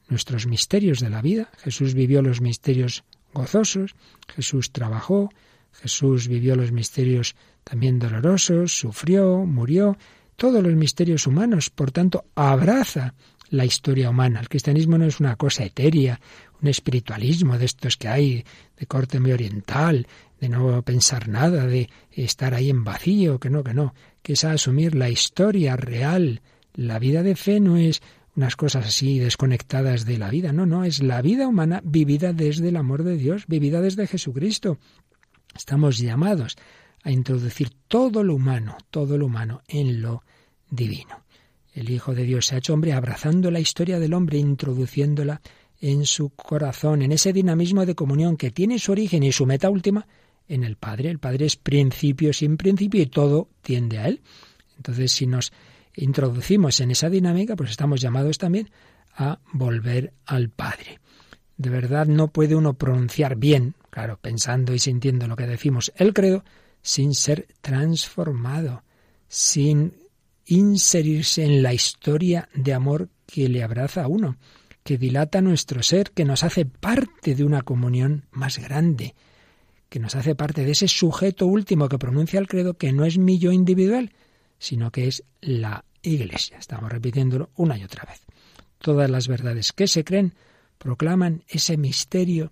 [0.08, 1.52] nuestros misterios de la vida.
[1.60, 3.04] Jesús vivió los misterios
[3.36, 3.94] gozosos,
[4.28, 5.30] Jesús trabajó,
[5.74, 9.96] Jesús vivió los misterios también dolorosos, sufrió, murió,
[10.40, 13.14] todos los misterios humanos, por tanto, abraza
[13.50, 14.40] la historia humana.
[14.40, 16.20] El cristianismo no es una cosa etérea,
[16.62, 18.46] un espiritualismo de estos que hay
[18.78, 20.08] de corte muy oriental,
[20.40, 24.46] de no pensar nada, de estar ahí en vacío, que no, que no, que es
[24.46, 26.42] asumir la historia real.
[26.74, 28.02] La vida de fe no es
[28.38, 32.70] unas cosas así desconectadas de la vida, no, no, es la vida humana vivida desde
[32.70, 34.78] el amor de Dios, vivida desde Jesucristo.
[35.54, 36.56] Estamos llamados
[37.04, 40.24] a introducir todo lo humano, todo lo humano en lo
[40.70, 41.24] divino.
[41.74, 45.42] El Hijo de Dios se ha hecho hombre abrazando la historia del hombre, introduciéndola
[45.80, 49.70] en su corazón, en ese dinamismo de comunión que tiene su origen y su meta
[49.70, 50.08] última
[50.48, 51.10] en el Padre.
[51.10, 54.22] El Padre es principio sin principio y todo tiende a Él.
[54.76, 55.54] Entonces, si nos
[55.96, 58.70] introducimos en esa dinámica, pues estamos llamados también
[59.16, 61.00] a volver al Padre.
[61.58, 66.14] De verdad no puede uno pronunciar bien, claro, pensando y sintiendo lo que decimos el
[66.14, 66.44] credo,
[66.82, 68.84] sin ser transformado,
[69.28, 69.94] sin
[70.46, 74.38] inserirse en la historia de amor que le abraza a uno,
[74.84, 79.14] que dilata nuestro ser, que nos hace parte de una comunión más grande,
[79.90, 83.18] que nos hace parte de ese sujeto último que pronuncia el credo, que no es
[83.18, 84.12] mi yo individual,
[84.58, 86.58] sino que es la Iglesia.
[86.58, 88.22] Estamos repitiéndolo una y otra vez.
[88.80, 90.34] Todas las verdades que se creen
[90.78, 92.52] proclaman ese misterio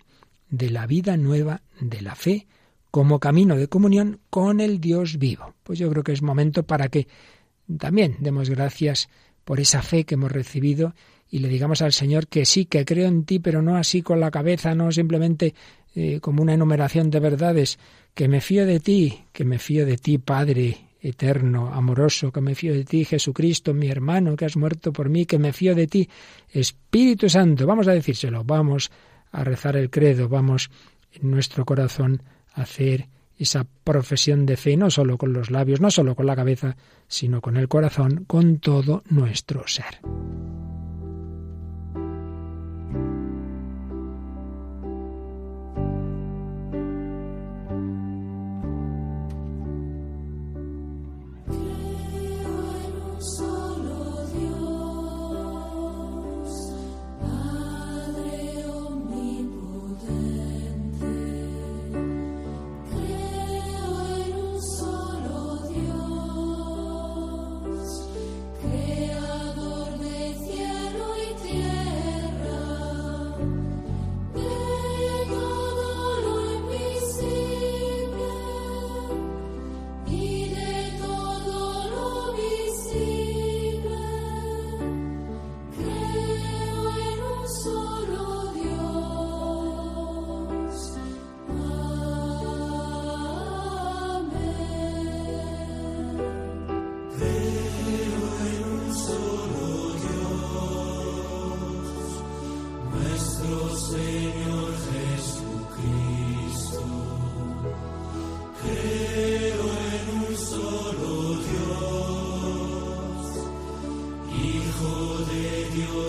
[0.50, 2.46] de la vida nueva de la fe
[2.90, 5.54] como camino de comunión con el Dios vivo.
[5.62, 7.06] Pues yo creo que es momento para que
[7.78, 9.08] también demos gracias
[9.44, 10.94] por esa fe que hemos recibido
[11.30, 14.20] y le digamos al Señor que sí, que creo en ti, pero no así con
[14.20, 15.54] la cabeza, no simplemente
[15.94, 17.78] eh, como una enumeración de verdades,
[18.14, 22.54] que me fío de ti, que me fío de ti, Padre eterno, amoroso, que me
[22.54, 25.86] fío de ti, Jesucristo, mi hermano, que has muerto por mí, que me fío de
[25.86, 26.08] ti,
[26.50, 28.90] Espíritu Santo, vamos a decírselo, vamos
[29.30, 30.70] a rezar el credo, vamos
[31.12, 32.22] en nuestro corazón
[32.60, 36.76] hacer esa profesión de fe, no solo con los labios, no solo con la cabeza,
[37.06, 40.00] sino con el corazón, con todo nuestro ser.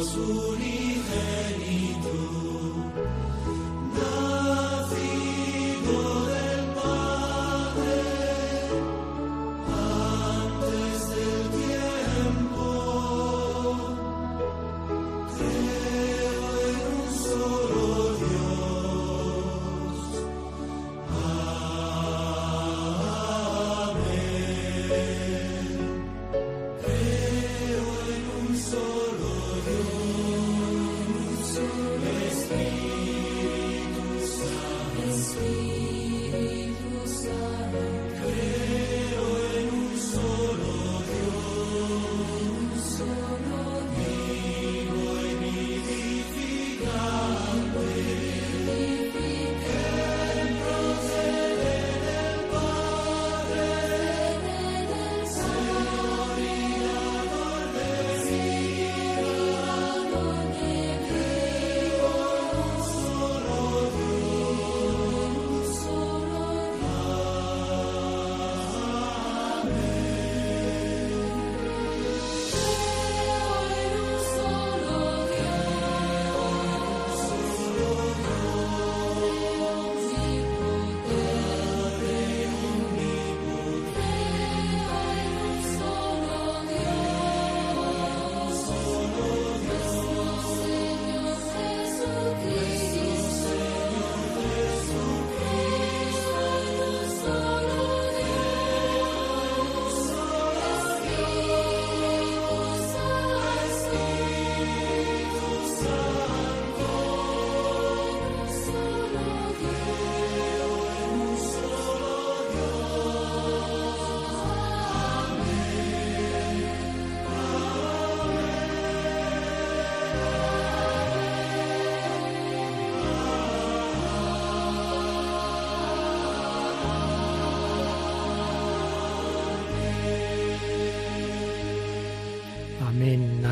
[0.10, 0.59] Jesús.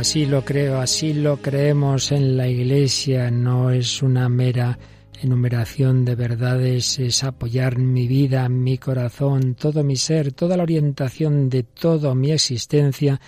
[0.07, 4.79] Así lo creo, así lo creemos en la Iglesia, no es una mera
[5.21, 11.49] enumeración de verdades, es apoyar mi vida, mi corazón, todo mi ser, toda la orientación
[11.49, 13.19] de toda mi existencia.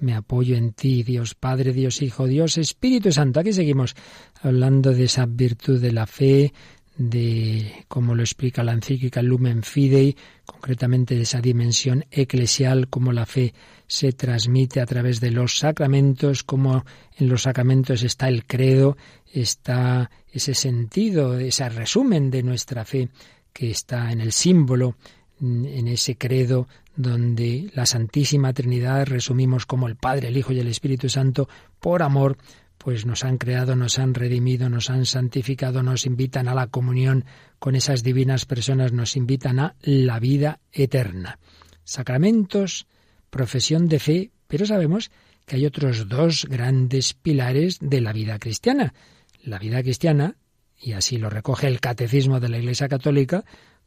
[0.00, 3.38] Me apoyo en ti, Dios Padre, Dios Hijo, Dios Espíritu Santo.
[3.38, 3.94] Aquí seguimos
[4.42, 6.52] hablando de esa virtud de la fe,
[6.98, 13.26] de cómo lo explica la encíclica Lumen Fidei, concretamente de esa dimensión eclesial, cómo la
[13.26, 13.54] fe
[13.86, 16.84] se transmite a través de los sacramentos, cómo
[17.16, 18.96] en los sacramentos está el credo,
[19.32, 23.08] está ese sentido, ese resumen de nuestra fe
[23.52, 24.96] que está en el símbolo,
[25.40, 30.68] en ese credo donde la Santísima Trinidad resumimos como el Padre, el Hijo y el
[30.68, 32.38] Espíritu Santo, por amor,
[32.78, 37.24] pues nos han creado, nos han redimido, nos han santificado, nos invitan a la comunión
[37.58, 41.38] con esas divinas personas, nos invitan a la vida eterna.
[41.84, 42.86] Sacramentos,
[43.30, 45.10] profesión de fe, pero sabemos
[45.46, 48.94] que hay otros dos grandes pilares de la vida cristiana.
[49.42, 50.36] La vida cristiana,
[50.78, 53.44] y así lo recoge el Catecismo de la Iglesia Católica,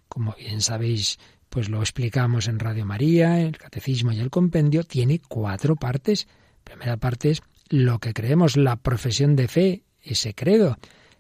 [0.08, 5.20] como bien sabéis, pues lo explicamos en Radio María, el Catecismo y el Compendio, tiene
[5.20, 6.28] cuatro partes.
[6.64, 10.78] primera parte es lo que creemos, la profesión de fe, ese credo.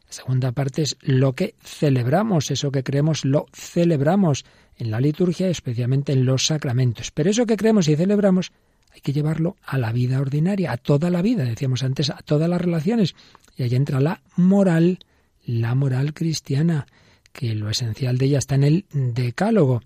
[0.07, 4.45] La segunda parte es lo que celebramos, eso que creemos lo celebramos
[4.79, 7.11] en la liturgia, especialmente en los sacramentos.
[7.11, 8.51] Pero eso que creemos y celebramos
[8.91, 12.49] hay que llevarlo a la vida ordinaria, a toda la vida, decíamos antes, a todas
[12.49, 13.13] las relaciones.
[13.55, 14.99] Y ahí entra la moral,
[15.45, 16.87] la moral cristiana,
[17.31, 19.81] que lo esencial de ella está en el decálogo.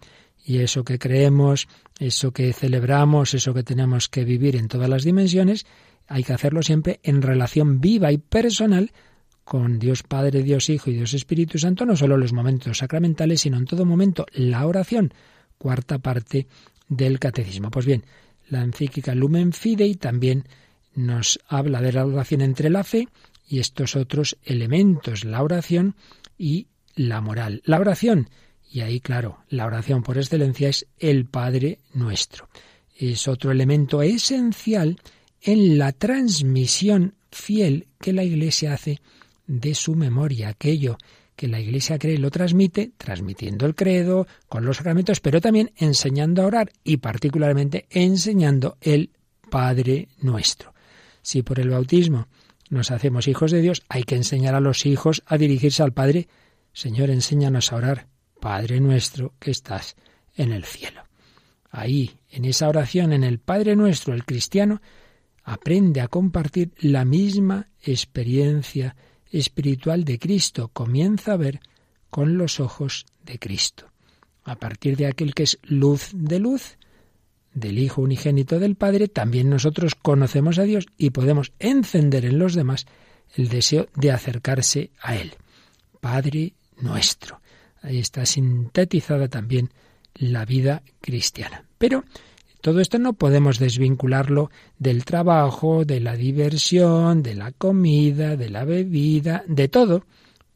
[0.45, 1.67] Y eso que creemos,
[1.99, 5.65] eso que celebramos, eso que tenemos que vivir en todas las dimensiones,
[6.07, 8.91] hay que hacerlo siempre en relación viva y personal
[9.43, 13.41] con Dios Padre, Dios Hijo y Dios Espíritu Santo, no solo en los momentos sacramentales,
[13.41, 15.13] sino en todo momento la oración,
[15.57, 16.47] cuarta parte
[16.87, 17.69] del catecismo.
[17.69, 18.03] Pues bien,
[18.49, 20.45] la encíclica Lumen Fidei también
[20.95, 23.07] nos habla de la oración entre la fe
[23.47, 25.95] y estos otros elementos, la oración
[26.37, 27.61] y la moral.
[27.65, 28.29] La oración,
[28.71, 32.49] y ahí claro, la oración por excelencia es el Padre nuestro.
[32.95, 34.99] Es otro elemento esencial
[35.41, 39.01] en la transmisión fiel que la Iglesia hace
[39.47, 40.97] de su memoria, aquello
[41.35, 46.41] que la Iglesia cree lo transmite, transmitiendo el credo, con los sacramentos, pero también enseñando
[46.43, 49.11] a orar y particularmente enseñando el
[49.49, 50.73] Padre nuestro.
[51.21, 52.27] Si por el bautismo
[52.69, 56.27] nos hacemos hijos de Dios, hay que enseñar a los hijos a dirigirse al Padre.
[56.71, 58.07] Señor, enséñanos a orar,
[58.39, 59.95] Padre nuestro que estás
[60.35, 61.03] en el cielo.
[61.69, 64.81] Ahí, en esa oración, en el Padre nuestro, el cristiano,
[65.43, 68.95] aprende a compartir la misma experiencia
[69.39, 71.59] espiritual de Cristo, comienza a ver
[72.09, 73.87] con los ojos de Cristo.
[74.43, 76.77] A partir de aquel que es luz de luz,
[77.53, 82.55] del Hijo unigénito del Padre, también nosotros conocemos a Dios y podemos encender en los
[82.55, 82.85] demás
[83.35, 85.33] el deseo de acercarse a Él.
[85.99, 87.41] Padre nuestro.
[87.81, 89.71] Ahí está sintetizada también
[90.15, 91.65] la vida cristiana.
[91.77, 92.03] Pero
[92.63, 94.49] todo esto no podemos desvincularlo
[94.79, 100.05] del trabajo, de la diversión, de la comida, de la bebida, de todo.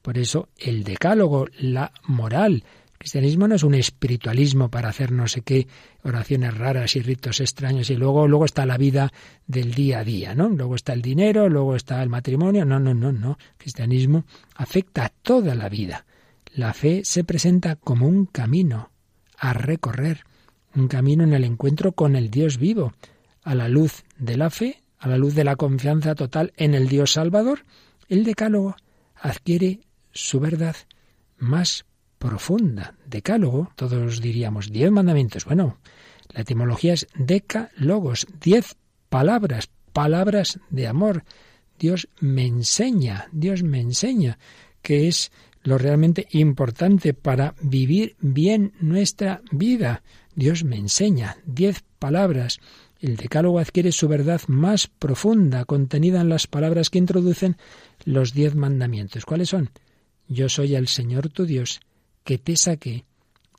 [0.01, 2.63] Por eso el decálogo, la moral.
[2.93, 5.67] El cristianismo no es un espiritualismo para hacer no sé qué
[6.01, 9.11] oraciones raras y ritos extraños y luego luego está la vida
[9.45, 10.47] del día a día, ¿no?
[10.47, 12.63] Luego está el dinero, luego está el matrimonio.
[12.63, 13.31] No, no, no, no.
[13.31, 14.23] El cristianismo
[14.55, 16.05] afecta a toda la vida.
[16.53, 18.91] La fe se presenta como un camino
[19.37, 20.23] a recorrer
[20.77, 22.93] un camino en el encuentro con el Dios vivo,
[23.43, 26.87] a la luz de la fe, a la luz de la confianza total en el
[26.87, 27.65] Dios Salvador,
[28.09, 28.75] el decálogo
[29.15, 30.75] adquiere su verdad
[31.37, 31.85] más
[32.19, 32.95] profunda.
[33.05, 35.45] Decálogo, todos diríamos diez mandamientos.
[35.45, 35.77] Bueno,
[36.33, 38.75] la etimología es decálogos, diez
[39.09, 41.23] palabras, palabras de amor.
[41.79, 44.37] Dios me enseña, Dios me enseña
[44.81, 45.31] que es
[45.63, 50.01] lo realmente importante para vivir bien nuestra vida.
[50.37, 52.59] Dios me enseña diez palabras.
[52.99, 57.57] El decálogo adquiere su verdad más profunda, contenida en las palabras que introducen
[58.05, 59.25] los diez mandamientos.
[59.25, 59.71] ¿Cuáles son?
[60.27, 61.79] Yo soy el Señor tu Dios,
[62.23, 63.03] que te saqué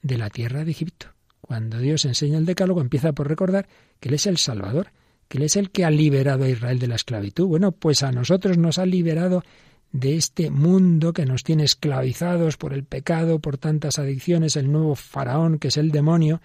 [0.03, 1.09] de la tierra de Egipto.
[1.41, 3.67] Cuando Dios enseña el decálogo, empieza por recordar
[3.99, 4.93] que Él es el Salvador,
[5.27, 7.49] que Él es el que ha liberado a Israel de la esclavitud.
[7.49, 9.43] Bueno, pues a nosotros nos ha liberado
[9.91, 14.95] de este mundo que nos tiene esclavizados por el pecado, por tantas adicciones, el nuevo
[14.95, 16.41] faraón que es el demonio,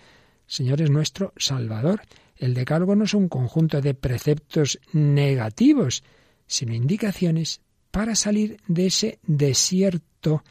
[0.53, 2.03] Señor es nuestro Salvador.
[2.37, 6.03] El decálogo no es un conjunto de preceptos negativos,
[6.45, 10.43] sino indicaciones para salir de ese desierto,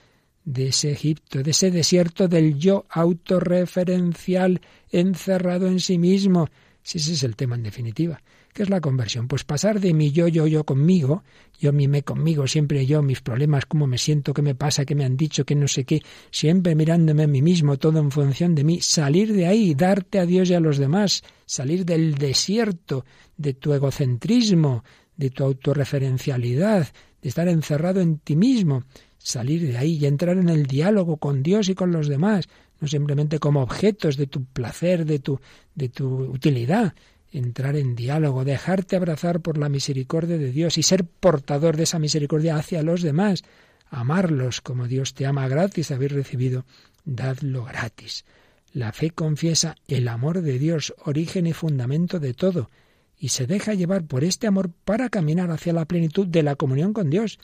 [0.44, 6.48] de ese Egipto, de ese desierto del yo autorreferencial encerrado en sí mismo,
[6.82, 8.20] Si ese es el tema en definitiva.
[8.52, 9.28] ¿Qué es la conversión?
[9.28, 11.24] Pues pasar de mi yo, yo, yo conmigo,
[11.58, 15.06] yo mime conmigo, siempre yo, mis problemas, cómo me siento, qué me pasa, qué me
[15.06, 18.64] han dicho, qué no sé qué, siempre mirándome a mí mismo, todo en función de
[18.64, 23.06] mí, salir de ahí, darte a Dios y a los demás, salir del desierto,
[23.38, 24.84] de tu egocentrismo,
[25.16, 26.88] de tu autorreferencialidad,
[27.22, 28.84] de estar encerrado en ti mismo,
[29.16, 32.50] salir de ahí y entrar en el diálogo con Dios y con los demás,
[32.80, 35.40] no simplemente como objetos de tu placer, de tu,
[35.74, 36.94] de tu utilidad,
[37.32, 41.98] entrar en diálogo, dejarte abrazar por la misericordia de Dios y ser portador de esa
[41.98, 43.42] misericordia hacia los demás,
[43.88, 46.64] amarlos como Dios te ama gratis, habéis recibido,
[47.04, 48.24] dadlo gratis.
[48.72, 52.70] La fe confiesa el amor de Dios, origen y fundamento de todo,
[53.18, 56.92] y se deja llevar por este amor para caminar hacia la plenitud de la comunión
[56.92, 57.38] con Dios.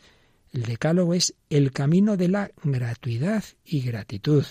[0.52, 4.44] El decálogo es el camino de la gratuidad y gratitud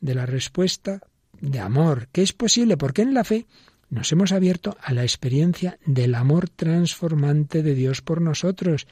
[0.00, 1.00] de la respuesta
[1.40, 3.46] de amor, que es posible porque en la fe
[3.92, 8.86] nos hemos abierto a la experiencia del amor transformante de Dios por nosotros.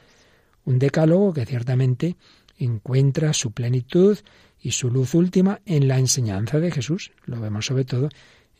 [0.63, 2.17] Un decálogo que ciertamente
[2.59, 4.19] encuentra su plenitud
[4.61, 7.13] y su luz última en la enseñanza de Jesús.
[7.25, 8.09] Lo vemos sobre todo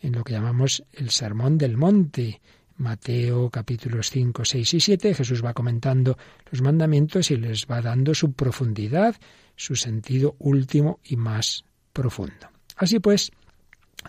[0.02, 2.42] en lo que llamamos el Sermón del Monte.
[2.78, 6.18] Mateo capítulos 5, 6 y 7, Jesús va comentando
[6.50, 9.16] los mandamientos y les va dando su profundidad,
[9.56, 12.50] su sentido último y más profundo.
[12.78, 13.32] Así pues,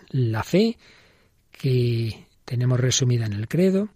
[0.09, 0.79] la fe
[1.63, 3.87] que tenemos resumida en el credo,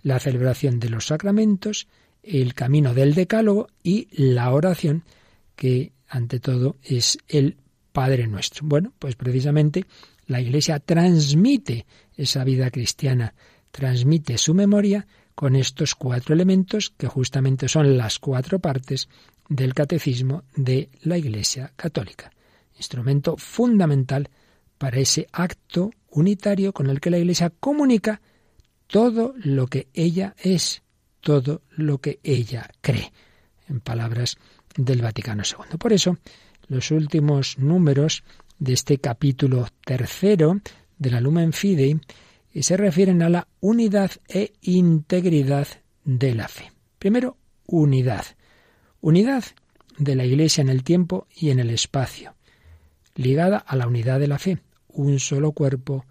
[0.00, 1.86] la celebración de los sacramentos,
[2.22, 5.04] el camino del decálogo y la oración,
[5.54, 7.58] que ante todo es el
[7.92, 8.66] Padre nuestro.
[8.66, 9.84] Bueno, pues precisamente
[10.28, 11.84] la Iglesia transmite
[12.16, 13.34] esa vida cristiana,
[13.70, 19.10] transmite su memoria con estos cuatro elementos que justamente son las cuatro partes
[19.46, 22.32] del catecismo de la Iglesia católica
[22.80, 24.30] instrumento fundamental
[24.80, 28.22] para ese acto unitario con el que la Iglesia comunica
[28.86, 30.82] todo lo que ella es,
[31.20, 33.12] todo lo que ella cree,
[33.68, 34.38] en palabras
[34.74, 35.76] del Vaticano II.
[35.76, 36.16] Por eso,
[36.68, 38.24] los últimos números
[38.58, 40.62] de este capítulo tercero
[40.96, 42.00] de la Lumen Fidei
[42.58, 45.68] se refieren a la unidad e integridad
[46.06, 46.72] de la fe.
[46.98, 48.24] Primero, unidad.
[49.02, 49.44] Unidad
[49.98, 52.34] de la Iglesia en el tiempo y en el espacio
[53.14, 54.58] ligada a la unidad de la fe,
[54.94, 56.04] un solo cuerpo,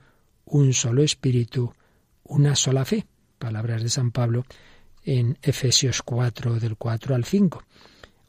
[0.46, 1.74] un solo espíritu,
[2.24, 3.06] una sola fe.
[3.38, 4.46] Palabras de San Pablo
[5.04, 7.64] en Efesios 4, del 4 al 5.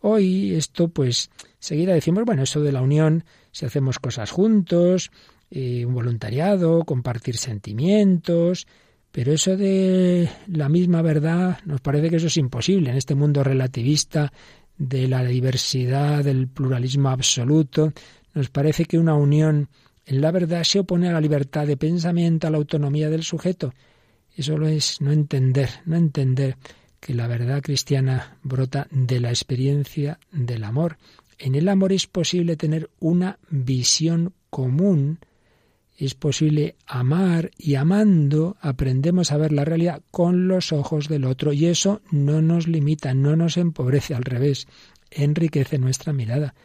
[0.03, 5.11] Hoy esto, pues, seguida decimos, bueno, eso de la unión, si hacemos cosas juntos,
[5.51, 8.67] eh, un voluntariado, compartir sentimientos,
[9.13, 13.43] pero eso de la misma verdad, nos parece que eso es imposible en este mundo
[13.43, 14.33] relativista
[14.79, 17.93] de la diversidad, del pluralismo absoluto.
[18.33, 19.69] Nos parece que una unión
[20.11, 23.73] en la verdad se opone a la libertad de pensamiento, a la autonomía del sujeto.
[24.35, 26.57] Eso es no entender, no entender
[26.99, 30.99] que la verdad cristiana brota de la experiencia del amor.
[31.39, 35.21] En el amor es posible tener una visión común,
[35.97, 41.53] es posible amar y amando aprendemos a ver la realidad con los ojos del otro
[41.53, 44.67] y eso no nos limita, no nos empobrece, al revés,
[45.13, 46.57] enriquece nuestra mirada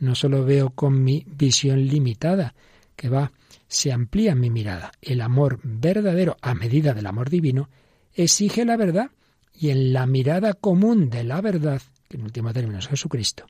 [0.00, 2.54] no solo veo con mi visión limitada,
[3.00, 3.32] que va,
[3.66, 4.92] se amplía mi mirada.
[5.00, 7.70] El amor verdadero, a medida del amor divino,
[8.12, 9.10] exige la verdad
[9.54, 11.80] y en la mirada común de la verdad,
[12.10, 13.46] que en último término es Jesucristo,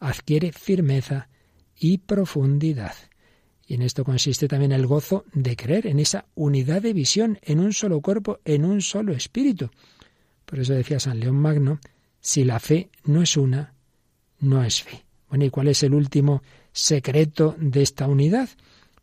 [0.00, 1.30] adquiere firmeza
[1.78, 2.92] y profundidad.
[3.66, 7.58] Y en esto consiste también el gozo de creer en esa unidad de visión, en
[7.58, 9.70] un solo cuerpo, en un solo espíritu.
[10.44, 11.80] Por eso decía San León Magno,
[12.20, 13.72] si la fe no es una,
[14.40, 15.06] no es fe.
[15.30, 18.50] Bueno, ¿y cuál es el último secreto de esta unidad?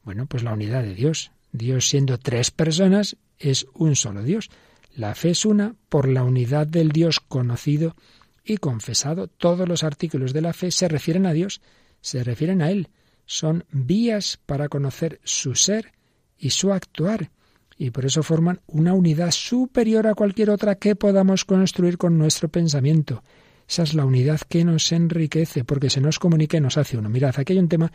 [0.07, 1.31] Bueno, pues la unidad de Dios.
[1.51, 4.49] Dios siendo tres personas es un solo Dios.
[4.95, 7.93] La fe es una por la unidad del Dios conocido
[8.41, 9.27] y confesado.
[9.27, 11.59] Todos los artículos de la fe se refieren a Dios,
[11.99, 12.87] se refieren a Él.
[13.25, 15.91] Son vías para conocer su ser
[16.37, 17.29] y su actuar.
[17.77, 22.47] Y por eso forman una unidad superior a cualquier otra que podamos construir con nuestro
[22.47, 23.23] pensamiento.
[23.67, 27.09] Esa es la unidad que nos enriquece, porque se nos comunica y nos hace uno.
[27.09, 27.91] Mirad, aquí hay un tema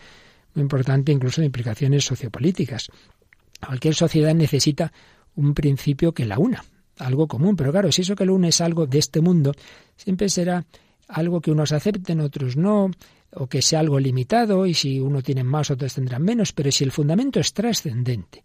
[0.55, 2.88] muy importante, incluso de implicaciones sociopolíticas.
[3.64, 4.92] Cualquier sociedad necesita
[5.36, 6.64] un principio que la una,
[6.98, 7.57] algo común.
[7.57, 9.53] Pero claro, si eso que lo une es algo de este mundo,
[9.96, 10.64] siempre será
[11.09, 12.90] algo que unos acepten, otros no,
[13.34, 16.53] o que sea algo limitado, y si uno tiene más, otros tendrán menos.
[16.53, 18.44] Pero si el fundamento es trascendente,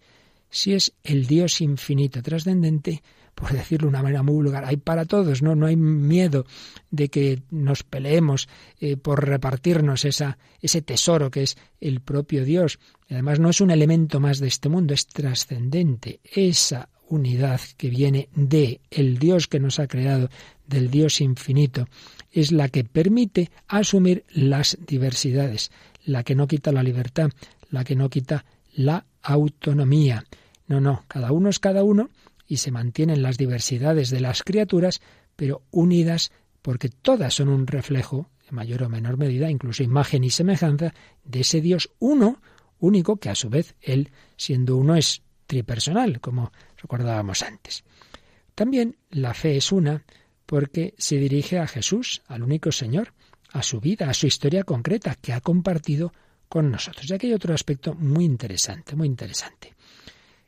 [0.49, 3.03] si es el Dios infinito trascendente,
[3.37, 5.55] por decirlo de una manera muy vulgar, hay para todos, ¿no?
[5.55, 6.47] No hay miedo
[6.89, 12.79] de que nos peleemos eh, por repartirnos esa, ese tesoro que es el propio Dios.
[13.07, 16.19] Además, no es un elemento más de este mundo, es trascendente.
[16.23, 20.31] Esa unidad que viene de el Dios que nos ha creado,
[20.65, 21.87] del Dios infinito,
[22.31, 25.71] es la que permite asumir las diversidades,
[26.05, 27.29] la que no quita la libertad,
[27.69, 30.25] la que no quita la autonomía.
[30.67, 32.09] No, no, cada uno es cada uno
[32.47, 35.01] y se mantienen las diversidades de las criaturas,
[35.35, 36.31] pero unidas
[36.61, 40.93] porque todas son un reflejo, en mayor o menor medida, incluso imagen y semejanza,
[41.23, 42.41] de ese Dios uno,
[42.79, 47.83] único, que a su vez Él, siendo uno, es tripersonal, como recordábamos antes.
[48.55, 50.03] También la fe es una
[50.45, 53.13] porque se dirige a Jesús, al único Señor,
[53.51, 56.11] a su vida, a su historia concreta que ha compartido
[56.49, 57.09] con nosotros.
[57.09, 59.76] Y aquí hay otro aspecto muy interesante, muy interesante.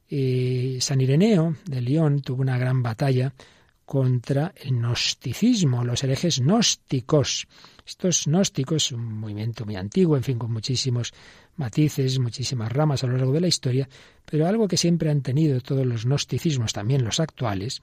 [0.10, 3.34] San Ireneo de León tuvo una gran batalla
[3.86, 7.48] contra el gnosticismo, los herejes gnósticos.
[7.86, 11.12] Estos gnósticos, un movimiento muy antiguo, en fin, con muchísimos
[11.56, 13.90] matices, muchísimas ramas a lo largo de la historia,
[14.26, 17.82] pero algo que siempre han tenido todos los gnosticismos, también los actuales,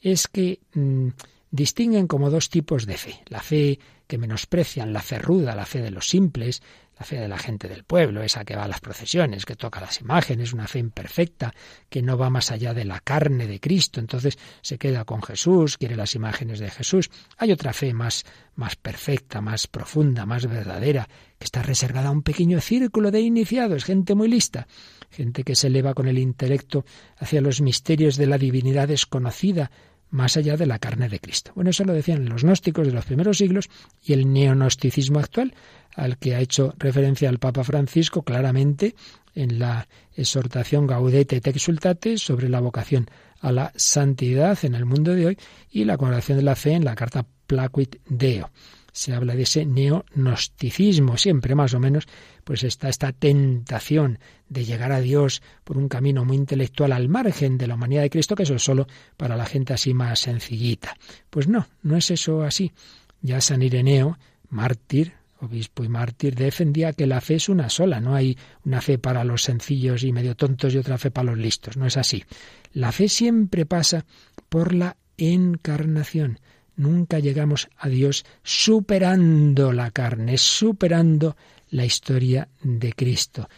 [0.00, 1.08] es que mm,
[1.52, 3.22] distinguen como dos tipos de fe.
[3.26, 3.78] La fe
[4.08, 6.62] que menosprecian, la fe ruda, la fe de los simples,
[6.98, 9.80] la fe de la gente del pueblo, esa que va a las procesiones, que toca
[9.80, 11.52] las imágenes, una fe imperfecta,
[11.88, 15.78] que no va más allá de la carne de Cristo, entonces se queda con Jesús,
[15.78, 17.10] quiere las imágenes de Jesús.
[17.36, 18.24] Hay otra fe más,
[18.54, 23.84] más perfecta, más profunda, más verdadera, que está reservada a un pequeño círculo de iniciados,
[23.84, 24.68] gente muy lista,
[25.10, 26.84] gente que se eleva con el intelecto
[27.18, 29.70] hacia los misterios de la divinidad desconocida,
[30.12, 31.50] más allá de la carne de Cristo.
[31.54, 33.68] Bueno, eso lo decían los gnósticos de los primeros siglos
[34.04, 35.54] y el neonosticismo actual,
[35.96, 38.94] al que ha hecho referencia el Papa Francisco claramente
[39.34, 43.08] en la exhortación Gaudete et Exultate sobre la vocación
[43.40, 45.38] a la santidad en el mundo de hoy
[45.70, 48.50] y la congregación de la fe en la carta Placuit Deo
[48.92, 52.06] se habla de ese neonosticismo, siempre más o menos,
[52.44, 54.18] pues está esta tentación
[54.48, 58.10] de llegar a Dios por un camino muy intelectual al margen de la humanidad de
[58.10, 58.86] Cristo, que eso es solo
[59.16, 60.96] para la gente así más sencillita.
[61.30, 62.72] Pues no, no es eso así.
[63.20, 64.18] Ya San Ireneo,
[64.48, 68.98] mártir, obispo y mártir, defendía que la fe es una sola, no hay una fe
[68.98, 72.24] para los sencillos y medio tontos y otra fe para los listos, no es así.
[72.72, 74.04] La fe siempre pasa
[74.48, 76.38] por la encarnación.
[76.76, 81.36] Nunca llegamos a Dios superando la carne, superando
[81.72, 83.48] la historia de Cristo.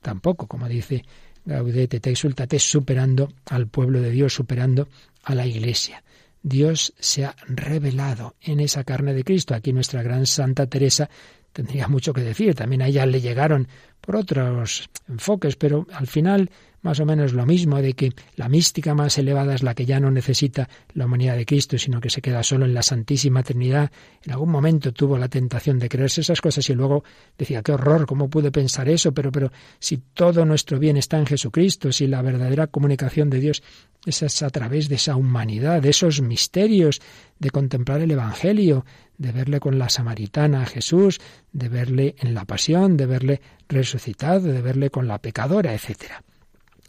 [0.00, 1.04] Tampoco, como dice
[1.44, 4.88] Gaudete te exultate, superando al pueblo de Dios, superando
[5.22, 6.02] a la Iglesia.
[6.42, 9.54] Dios se ha revelado en esa carne de Cristo.
[9.54, 11.08] Aquí nuestra gran Santa Teresa
[11.52, 12.54] tendría mucho que decir.
[12.54, 13.68] También a ella le llegaron
[14.00, 16.50] por otros enfoques, pero al final
[16.86, 19.98] más o menos lo mismo, de que la mística más elevada es la que ya
[19.98, 23.90] no necesita la humanidad de Cristo, sino que se queda solo en la Santísima Trinidad.
[24.24, 27.02] En algún momento tuvo la tentación de creerse esas cosas y luego
[27.36, 29.12] decía, qué horror, ¿cómo pude pensar eso?
[29.12, 33.64] Pero, pero si todo nuestro bien está en Jesucristo, si la verdadera comunicación de Dios
[34.06, 37.00] es a través de esa humanidad, de esos misterios,
[37.40, 38.84] de contemplar el Evangelio,
[39.18, 41.20] de verle con la samaritana a Jesús,
[41.52, 46.22] de verle en la pasión, de verle resucitado, de verle con la pecadora, etcétera.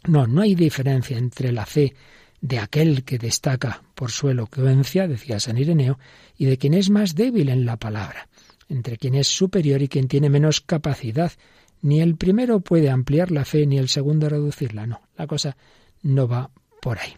[0.06, 1.94] No, no hay diferencia entre la fe
[2.40, 5.98] de aquel que destaca por su elocuencia, decía San Ireneo,
[6.36, 8.28] y de quien es más débil en la palabra,
[8.68, 11.32] entre quien es superior y quien tiene menos capacidad.
[11.80, 14.86] Ni el primero puede ampliar la fe, ni el segundo reducirla.
[14.86, 15.56] No, la cosa
[16.02, 17.16] no va por ahí.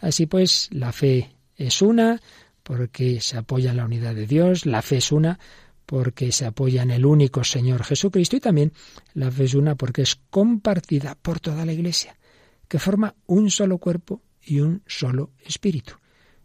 [0.00, 2.20] Así pues, la fe es una
[2.62, 5.38] porque se apoya en la unidad de Dios, la fe es una
[5.86, 8.72] porque se apoya en el único Señor Jesucristo y también
[9.14, 12.16] la fe es una porque es compartida por toda la Iglesia
[12.70, 15.94] que forma un solo cuerpo y un solo espíritu.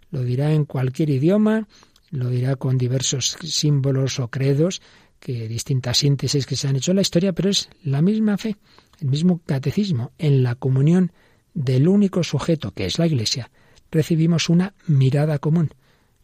[0.10, 1.68] Lo dirá en cualquier idioma,
[2.10, 4.82] lo dirá con diversos símbolos o credos,
[5.20, 8.58] que distintas síntesis que se han hecho en la historia, pero es la misma fe,
[9.00, 11.12] el mismo catecismo, en la comunión
[11.54, 13.52] del único sujeto que es la Iglesia,
[13.92, 15.76] recibimos una mirada común.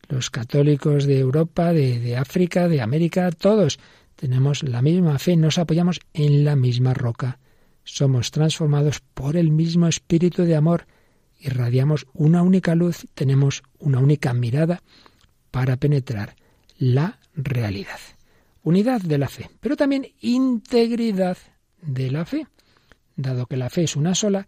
[0.10, 3.78] Los católicos de Europa, de, de África, de América, todos
[4.16, 7.38] tenemos la misma fe, nos apoyamos en la misma roca
[7.84, 10.88] somos transformados por el mismo espíritu de amor,
[11.40, 14.82] irradiamos una única luz, tenemos una única mirada
[15.50, 16.36] para penetrar
[16.78, 18.00] la realidad.
[18.64, 21.38] Unidad de la fe, pero también integridad
[21.82, 22.48] de la fe.
[23.16, 24.48] Dado que la fe es una sola,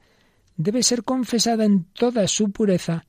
[0.55, 3.05] debe ser confesada en toda su pureza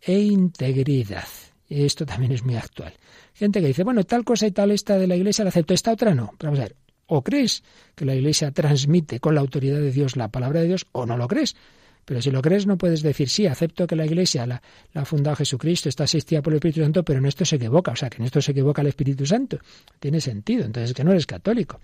[0.00, 1.28] e integridad.
[1.68, 2.94] Esto también es muy actual.
[3.34, 5.92] Gente que dice, bueno, tal cosa y tal esta de la iglesia la acepto, esta
[5.92, 6.32] otra no.
[6.38, 7.62] Pero vamos a ver, o crees
[7.94, 11.16] que la Iglesia transmite con la autoridad de Dios la palabra de Dios, o no
[11.16, 11.56] lo crees.
[12.04, 14.62] Pero si lo crees, no puedes decir, sí, acepto que la Iglesia la,
[14.94, 17.90] ha fundado Jesucristo, está asistida por el Espíritu Santo, pero en esto se equivoca.
[17.90, 19.58] O sea, que en esto se equivoca el Espíritu Santo.
[19.98, 20.64] Tiene sentido.
[20.64, 21.80] Entonces, que no eres católico.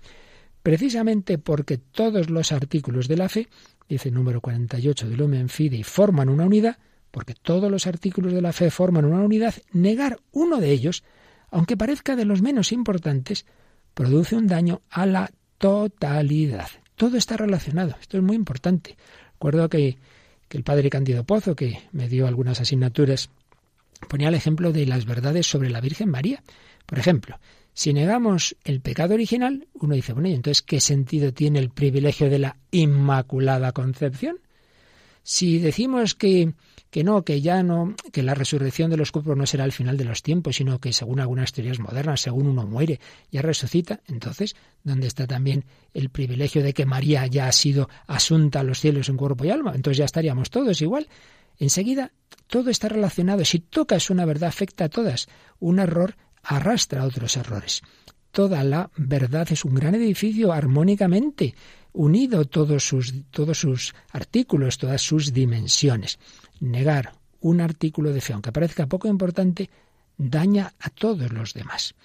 [0.63, 3.49] Precisamente porque todos los artículos de la fe,
[3.89, 6.77] dice el número 48 del Lumen Fidei, forman una unidad,
[7.11, 11.03] porque todos los artículos de la fe forman una unidad, negar uno de ellos,
[11.51, 13.45] aunque parezca de los menos importantes,
[13.93, 16.67] produce un daño a la totalidad.
[16.95, 17.95] Todo está relacionado.
[17.99, 18.97] Esto es muy importante.
[19.33, 19.97] Recuerdo que,
[20.47, 23.29] que el padre Candido Pozo, que me dio algunas asignaturas,
[24.07, 26.43] ponía el ejemplo de las verdades sobre la Virgen María.
[26.85, 27.39] Por ejemplo,
[27.73, 32.29] si negamos el pecado original, uno dice, bueno, ¿y entonces qué sentido tiene el privilegio
[32.29, 34.37] de la Inmaculada Concepción?
[35.23, 36.53] Si decimos que,
[36.89, 39.97] que no, que ya no, que la resurrección de los cuerpos no será el final
[39.97, 42.99] de los tiempos, sino que según algunas teorías modernas, según uno muere,
[43.31, 45.63] ya resucita, entonces, ¿dónde está también
[45.93, 49.49] el privilegio de que María ya ha sido asunta a los cielos en cuerpo y
[49.49, 49.73] alma?
[49.73, 51.07] Entonces ya estaríamos todos igual.
[51.57, 52.11] Enseguida,
[52.47, 53.45] todo está relacionado.
[53.45, 55.27] Si tocas una verdad, afecta a todas.
[55.59, 57.81] Un error arrastra otros errores.
[58.31, 61.55] Toda la verdad es un gran edificio armónicamente
[61.93, 66.19] unido todos sus, todos sus artículos, todas sus dimensiones.
[66.59, 69.69] Negar un artículo de fe, aunque parezca poco importante,
[70.17, 71.95] daña a todos los demás.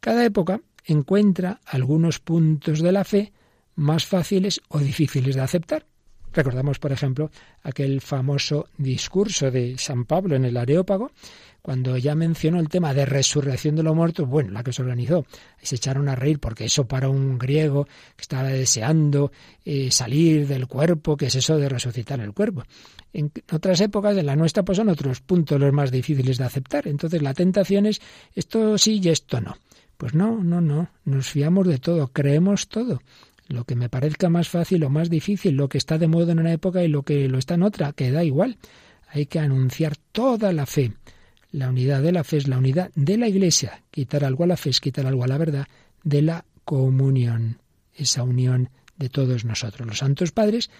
[0.00, 3.32] Cada época encuentra algunos puntos de la fe
[3.74, 5.86] más fáciles o difíciles de aceptar.
[6.32, 7.30] Recordamos, por ejemplo,
[7.62, 11.10] aquel famoso discurso de San Pablo en el Areópago,
[11.66, 15.26] cuando ya mencionó el tema de resurrección de los muertos, bueno, la que se organizó,
[15.60, 19.32] se echaron a reír porque eso para un griego que estaba deseando
[19.64, 22.62] eh, salir del cuerpo, que es eso de resucitar el cuerpo.
[23.12, 26.86] En otras épocas de la nuestra pues son otros puntos los más difíciles de aceptar.
[26.86, 28.00] Entonces la tentación es
[28.36, 29.56] esto sí y esto no.
[29.96, 33.02] Pues no, no, no, nos fiamos de todo, creemos todo.
[33.48, 36.38] Lo que me parezca más fácil o más difícil, lo que está de moda en
[36.38, 38.56] una época y lo que lo está en otra, que da igual.
[39.08, 40.92] Hay que anunciar toda la fe
[41.50, 43.82] la unidad de la fe es la unidad de la Iglesia.
[43.90, 45.66] Quitar algo a la fe es quitar algo a la verdad
[46.04, 47.58] de la comunión,
[47.94, 49.86] esa unión de todos nosotros.
[49.86, 50.70] Los santos padres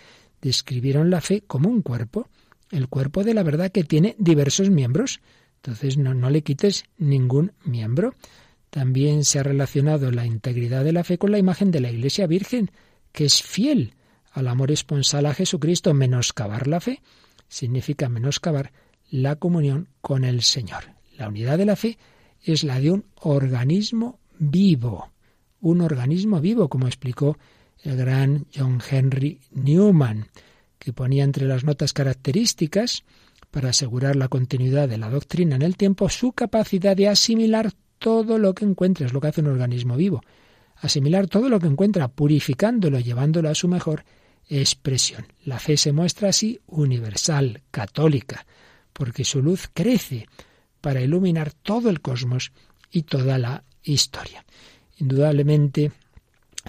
[0.43, 2.29] describieron la fe como un cuerpo,
[2.71, 5.21] el cuerpo de la verdad que tiene diversos miembros.
[5.57, 8.15] Entonces no, no le quites ningún miembro.
[8.71, 12.27] También se ha relacionado la integridad de la fe con la imagen de la Iglesia
[12.27, 12.71] Virgen,
[13.13, 13.95] que es fiel
[14.33, 15.95] al amor esponsal a Jesucristo.
[15.95, 17.01] Menoscabar la fe
[17.49, 18.73] significa menoscabar
[19.11, 20.85] la comunión con el Señor.
[21.17, 21.99] La unidad de la fe
[22.43, 25.11] es la de un organismo vivo,
[25.61, 27.39] un organismo vivo, como explicó
[27.83, 30.29] el gran John Henry Newman,
[30.79, 33.05] que ponía entre las notas características
[33.51, 38.39] para asegurar la continuidad de la doctrina en el tiempo su capacidad de asimilar todo
[38.39, 40.23] lo que encuentra, es lo que hace un organismo vivo,
[40.77, 44.05] asimilar todo lo que encuentra, purificándolo, llevándolo a su mejor
[44.49, 45.27] expresión.
[45.45, 48.47] La fe se muestra así universal, católica,
[48.97, 50.27] porque su luz crece
[50.81, 52.51] para iluminar todo el cosmos
[52.91, 54.45] y toda la historia.
[54.99, 55.93] Indudablemente,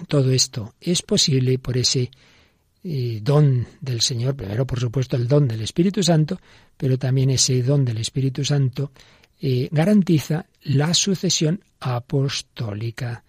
[0.06, 2.10] todo esto es posible por ese
[2.84, 6.38] eh, don del Señor, primero por supuesto el don del Espíritu Santo,
[6.76, 8.92] pero también ese don del Espíritu Santo
[9.40, 13.24] eh, garantiza la sucesión apostólica.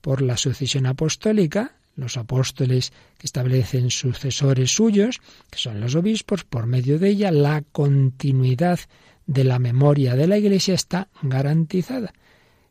[0.00, 5.20] Por la sucesión apostólica, los apóstoles que establecen sucesores suyos,
[5.50, 8.80] que son los obispos, por medio de ella la continuidad
[9.26, 12.12] de la memoria de la Iglesia está garantizada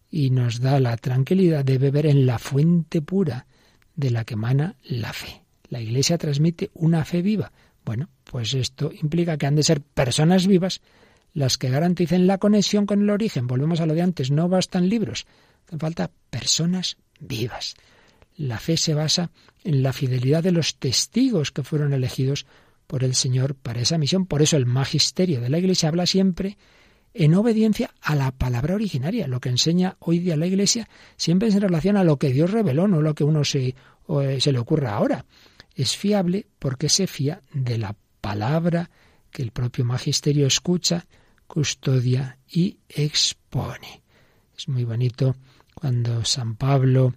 [0.09, 3.47] y nos da la tranquilidad de beber en la fuente pura
[3.95, 5.43] de la que emana la fe.
[5.69, 7.51] La Iglesia transmite una fe viva.
[7.86, 10.82] Bueno, pues esto implica que han de ser personas vivas
[11.34, 13.47] las que garanticen la conexión con el origen.
[13.47, 15.26] Volvemos a lo de antes, no bastan libros,
[15.65, 17.76] hacen falta personas vivas.
[18.42, 19.30] La fe se basa
[19.64, 22.48] en la fidelidad de los testigos que fueron elegidos
[22.88, 24.26] por el Señor para esa misión.
[24.26, 26.58] Por eso el magisterio de la Iglesia habla siempre
[27.14, 29.28] en obediencia a la palabra originaria.
[29.28, 32.50] Lo que enseña hoy día la Iglesia siempre es en relación a lo que Dios
[32.50, 33.76] reveló, no lo que uno se,
[34.39, 35.26] se le ocurra ahora.
[35.76, 38.89] Es fiable porque se fía de la palabra
[39.30, 41.06] que el propio magisterio escucha,
[41.46, 44.02] custodia y expone.
[44.58, 45.36] Es muy bonito
[45.76, 47.14] cuando San Pablo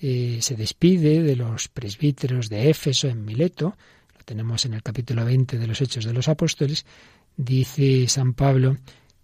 [0.00, 3.76] eh, se despide de los presbíteros de Éfeso en Mileto,
[4.16, 6.84] lo tenemos en el capítulo 20 de los Hechos de los Apóstoles,
[7.36, 8.76] dice San Pablo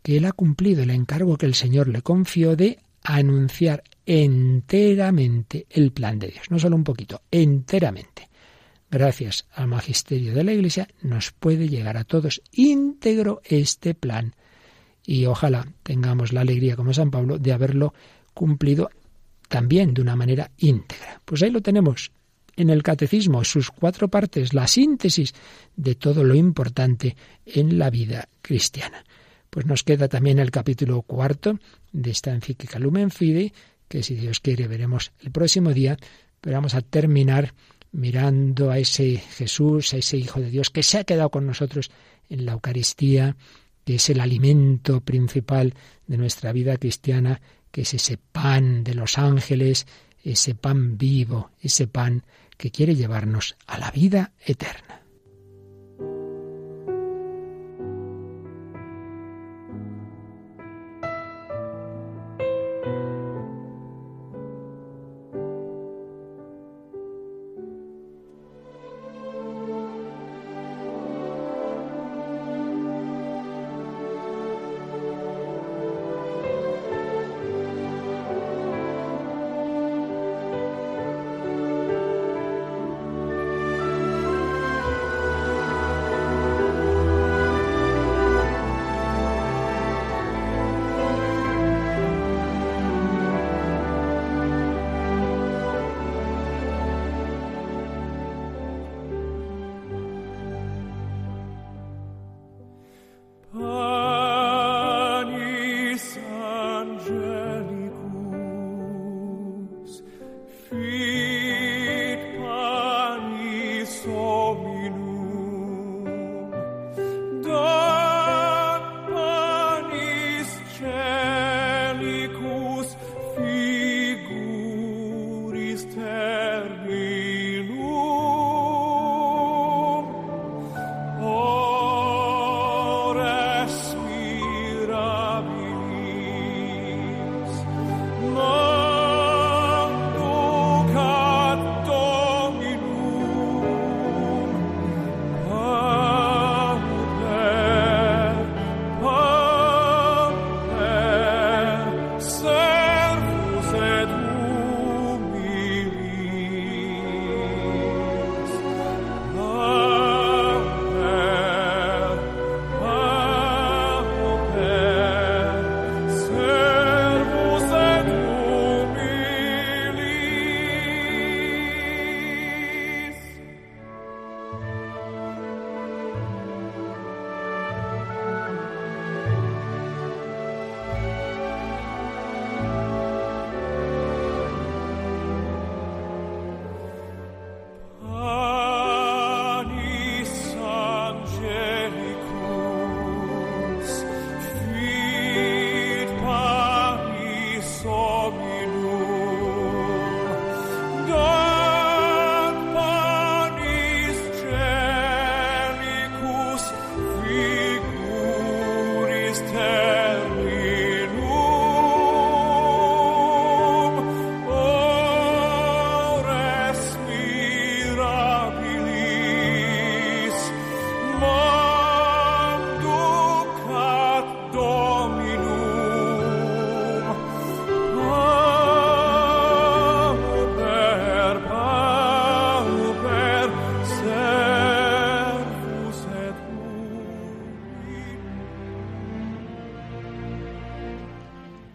[0.02, 5.92] que él ha cumplido el encargo que el Señor le confió de anunciar enteramente el
[5.92, 8.28] plan de Dios, no solo un poquito, enteramente.
[8.90, 14.34] Gracias al magisterio de la Iglesia nos puede llegar a todos íntegro este plan
[15.04, 17.94] y ojalá tengamos la alegría como San Pablo de haberlo
[18.34, 18.90] cumplido
[19.52, 21.20] también de una manera íntegra.
[21.26, 22.10] Pues ahí lo tenemos
[22.56, 25.34] en el catecismo, sus cuatro partes, la síntesis
[25.76, 29.04] de todo lo importante en la vida cristiana.
[29.50, 31.58] Pues nos queda también el capítulo cuarto
[31.92, 33.52] de esta encíclica Lumen Fide,
[33.88, 35.98] que si Dios quiere veremos el próximo día,
[36.40, 37.52] pero vamos a terminar
[37.90, 41.90] mirando a ese Jesús, a ese Hijo de Dios que se ha quedado con nosotros
[42.30, 43.36] en la Eucaristía,
[43.84, 45.74] que es el alimento principal
[46.06, 47.42] de nuestra vida cristiana,
[47.72, 49.86] que es ese pan de los ángeles,
[50.22, 52.22] ese pan vivo, ese pan
[52.56, 54.91] que quiere llevarnos a la vida eterna.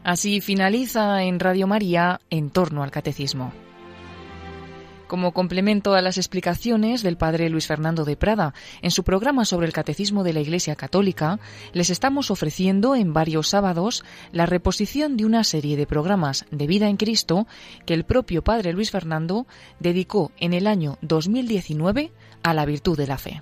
[0.07, 3.51] Así finaliza en Radio María en torno al catecismo.
[5.05, 9.67] Como complemento a las explicaciones del padre Luis Fernando de Prada en su programa sobre
[9.67, 11.41] el catecismo de la Iglesia Católica,
[11.73, 16.87] les estamos ofreciendo en varios sábados la reposición de una serie de programas de vida
[16.87, 17.45] en Cristo
[17.85, 19.45] que el propio padre Luis Fernando
[19.81, 23.41] dedicó en el año 2019 a la virtud de la fe.